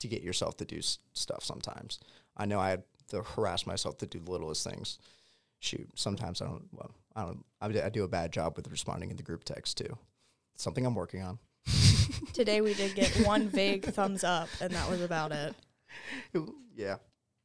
to 0.00 0.08
get 0.08 0.22
yourself 0.22 0.56
to 0.58 0.64
do 0.64 0.78
s- 0.78 0.98
stuff 1.12 1.44
sometimes. 1.44 2.00
I 2.36 2.46
know 2.46 2.58
I 2.58 2.70
had 2.70 2.82
to 3.08 3.22
harass 3.22 3.64
myself 3.64 3.98
to 3.98 4.06
do 4.06 4.18
the 4.18 4.30
littlest 4.30 4.68
things. 4.68 4.98
Shoot, 5.60 5.88
sometimes 5.94 6.42
I 6.42 6.46
don't 6.46 6.68
well, 6.72 6.90
I 7.14 7.22
don't 7.22 7.44
I 7.60 7.88
do 7.88 8.02
a 8.02 8.08
bad 8.08 8.32
job 8.32 8.56
with 8.56 8.68
responding 8.70 9.10
in 9.10 9.16
the 9.16 9.22
group 9.22 9.44
text 9.44 9.78
too. 9.78 9.96
Something 10.56 10.84
I'm 10.84 10.96
working 10.96 11.22
on. 11.22 11.38
Today 12.32 12.60
we 12.60 12.74
did 12.74 12.96
get 12.96 13.08
one 13.24 13.48
vague 13.60 13.84
thumbs 13.84 14.24
up, 14.24 14.48
and 14.60 14.72
that 14.72 14.90
was 14.90 15.00
about 15.00 15.30
it. 15.30 15.54
yeah. 16.76 16.96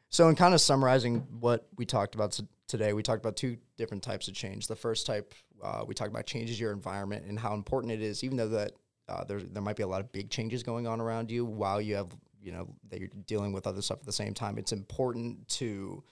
So, 0.09 0.29
in 0.29 0.35
kind 0.35 0.53
of 0.53 0.61
summarizing 0.61 1.27
what 1.39 1.67
we 1.75 1.85
talked 1.85 2.15
about 2.15 2.39
today, 2.67 2.93
we 2.93 3.03
talked 3.03 3.23
about 3.23 3.35
two 3.35 3.57
different 3.77 4.03
types 4.03 4.27
of 4.27 4.33
change. 4.33 4.67
The 4.67 4.75
first 4.75 5.05
type, 5.05 5.33
uh, 5.61 5.83
we 5.85 5.93
talked 5.93 6.11
about 6.11 6.25
changes 6.25 6.59
your 6.59 6.71
environment 6.71 7.25
and 7.27 7.37
how 7.37 7.53
important 7.53 7.91
it 7.91 8.01
is, 8.01 8.23
even 8.23 8.37
though 8.37 8.49
that 8.49 8.71
uh, 9.09 9.23
there 9.25 9.41
there 9.41 9.61
might 9.61 9.75
be 9.75 9.83
a 9.83 9.87
lot 9.87 10.01
of 10.01 10.11
big 10.11 10.29
changes 10.29 10.63
going 10.63 10.87
on 10.87 11.01
around 11.01 11.31
you 11.31 11.45
while 11.45 11.81
you 11.81 11.95
have 11.95 12.07
you 12.41 12.51
know 12.51 12.67
that 12.89 12.99
you're 12.99 13.09
dealing 13.25 13.51
with 13.51 13.67
other 13.67 13.81
stuff 13.81 13.99
at 13.99 14.05
the 14.05 14.11
same 14.11 14.33
time. 14.33 14.57
It's 14.57 14.71
important 14.71 15.47
to 15.49 16.03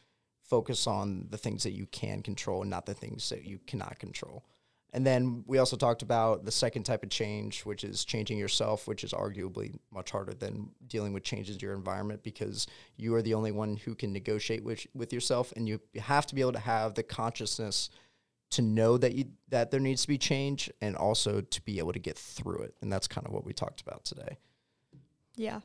focus 0.43 0.87
on 0.87 1.27
the 1.29 1.37
things 1.37 1.63
that 1.63 1.71
you 1.71 1.85
can 1.87 2.21
control 2.21 2.61
and 2.61 2.69
not 2.69 2.85
the 2.85 2.93
things 2.93 3.29
that 3.29 3.45
you 3.45 3.59
cannot 3.65 3.97
control. 3.99 4.43
And 4.93 5.05
then 5.05 5.43
we 5.45 5.57
also 5.57 5.75
talked 5.75 6.03
about 6.03 6.45
the 6.45 6.51
second 6.51 6.83
type 6.83 7.03
of 7.03 7.09
change, 7.09 7.65
which 7.65 7.83
is 7.83 8.05
changing 8.05 8.37
yourself, 8.37 8.87
which 8.87 9.03
is 9.03 9.11
arguably 9.11 9.77
much 9.91 10.11
harder 10.11 10.33
than 10.33 10.69
dealing 10.87 11.11
with 11.11 11.23
changes 11.23 11.57
to 11.57 11.65
your 11.65 11.75
environment 11.75 12.23
because 12.23 12.65
you 12.95 13.13
are 13.13 13.21
the 13.21 13.33
only 13.33 13.51
one 13.51 13.75
who 13.75 13.93
can 13.93 14.13
negotiate 14.13 14.63
with, 14.63 14.87
with 14.93 15.11
yourself, 15.11 15.51
and 15.57 15.67
you 15.67 15.81
have 15.97 16.25
to 16.27 16.35
be 16.35 16.39
able 16.39 16.53
to 16.53 16.59
have 16.59 16.93
the 16.93 17.03
consciousness 17.03 17.89
to 18.51 18.61
know 18.61 18.97
that 18.97 19.15
you 19.15 19.25
that 19.49 19.71
there 19.71 19.79
needs 19.81 20.03
to 20.03 20.07
be 20.07 20.17
change, 20.17 20.69
and 20.79 20.95
also 20.95 21.41
to 21.41 21.61
be 21.63 21.79
able 21.79 21.91
to 21.91 21.99
get 21.99 22.17
through 22.17 22.61
it. 22.61 22.75
And 22.81 22.93
that's 22.93 23.07
kind 23.07 23.27
of 23.27 23.33
what 23.33 23.43
we 23.43 23.51
talked 23.51 23.81
about 23.81 24.05
today. 24.05 24.37
Yeah. 25.35 25.59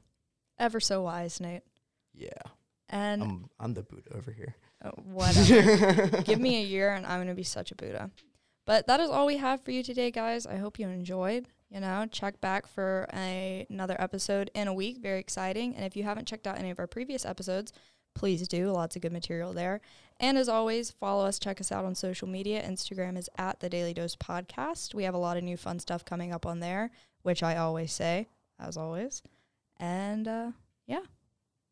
Ever 0.59 0.81
so 0.81 1.03
wise, 1.03 1.41
Nate. 1.41 1.63
Yeah, 2.15 2.31
And 2.89 3.23
I'm 3.23 3.51
I'm 3.61 3.75
the 3.75 3.83
Buddha 3.83 4.17
over 4.17 4.33
here. 4.33 4.57
oh, 4.85 4.91
whatever. 5.05 6.23
Give 6.25 6.41
me 6.41 6.61
a 6.61 6.65
year 6.65 6.93
and 6.95 7.07
I'm 7.07 7.19
going 7.19 7.29
to 7.29 7.35
be 7.35 7.45
such 7.45 7.71
a 7.71 7.77
Buddha. 7.77 8.11
But 8.71 8.87
that 8.87 9.01
is 9.01 9.11
all 9.11 9.27
we 9.27 9.39
have 9.39 9.65
for 9.65 9.73
you 9.73 9.83
today, 9.83 10.13
guys. 10.13 10.47
I 10.47 10.55
hope 10.55 10.79
you 10.79 10.87
enjoyed. 10.87 11.49
You 11.71 11.81
know, 11.81 12.07
check 12.09 12.41
back 12.41 12.69
for 12.69 13.09
a, 13.13 13.67
another 13.69 13.97
episode 13.99 14.49
in 14.55 14.69
a 14.69 14.73
week. 14.73 14.99
Very 14.99 15.19
exciting. 15.19 15.75
And 15.75 15.85
if 15.85 15.97
you 15.97 16.05
haven't 16.05 16.29
checked 16.29 16.47
out 16.47 16.57
any 16.57 16.71
of 16.71 16.79
our 16.79 16.87
previous 16.87 17.27
episodes, 17.27 17.73
please 18.15 18.47
do. 18.47 18.71
Lots 18.71 18.95
of 18.95 19.03
good 19.03 19.13
material 19.13 19.53
there. 19.53 19.81
And 20.21 20.39
as 20.39 20.49
always, 20.49 20.93
follow 20.93 21.27
us, 21.27 21.41
check 21.41 21.61
us 21.61 21.73
out 21.73 21.85
on 21.85 21.97
social 21.97 22.29
media. 22.29 22.63
Instagram 22.63 23.19
is 23.19 23.29
at 23.37 23.59
the 23.59 23.69
Daily 23.69 23.93
Dose 23.93 24.15
Podcast. 24.15 24.95
We 24.95 25.03
have 25.03 25.15
a 25.15 25.19
lot 25.19 25.37
of 25.37 25.43
new 25.43 25.57
fun 25.57 25.81
stuff 25.81 26.05
coming 26.05 26.33
up 26.33 26.47
on 26.47 26.61
there, 26.61 26.93
which 27.23 27.43
I 27.43 27.57
always 27.57 27.93
say, 27.93 28.29
as 28.61 28.77
always. 28.77 29.21
And 29.79 30.29
uh, 30.29 30.51
yeah, 30.87 31.03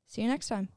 see 0.09 0.23
you 0.23 0.29
next 0.29 0.49
time. 0.49 0.71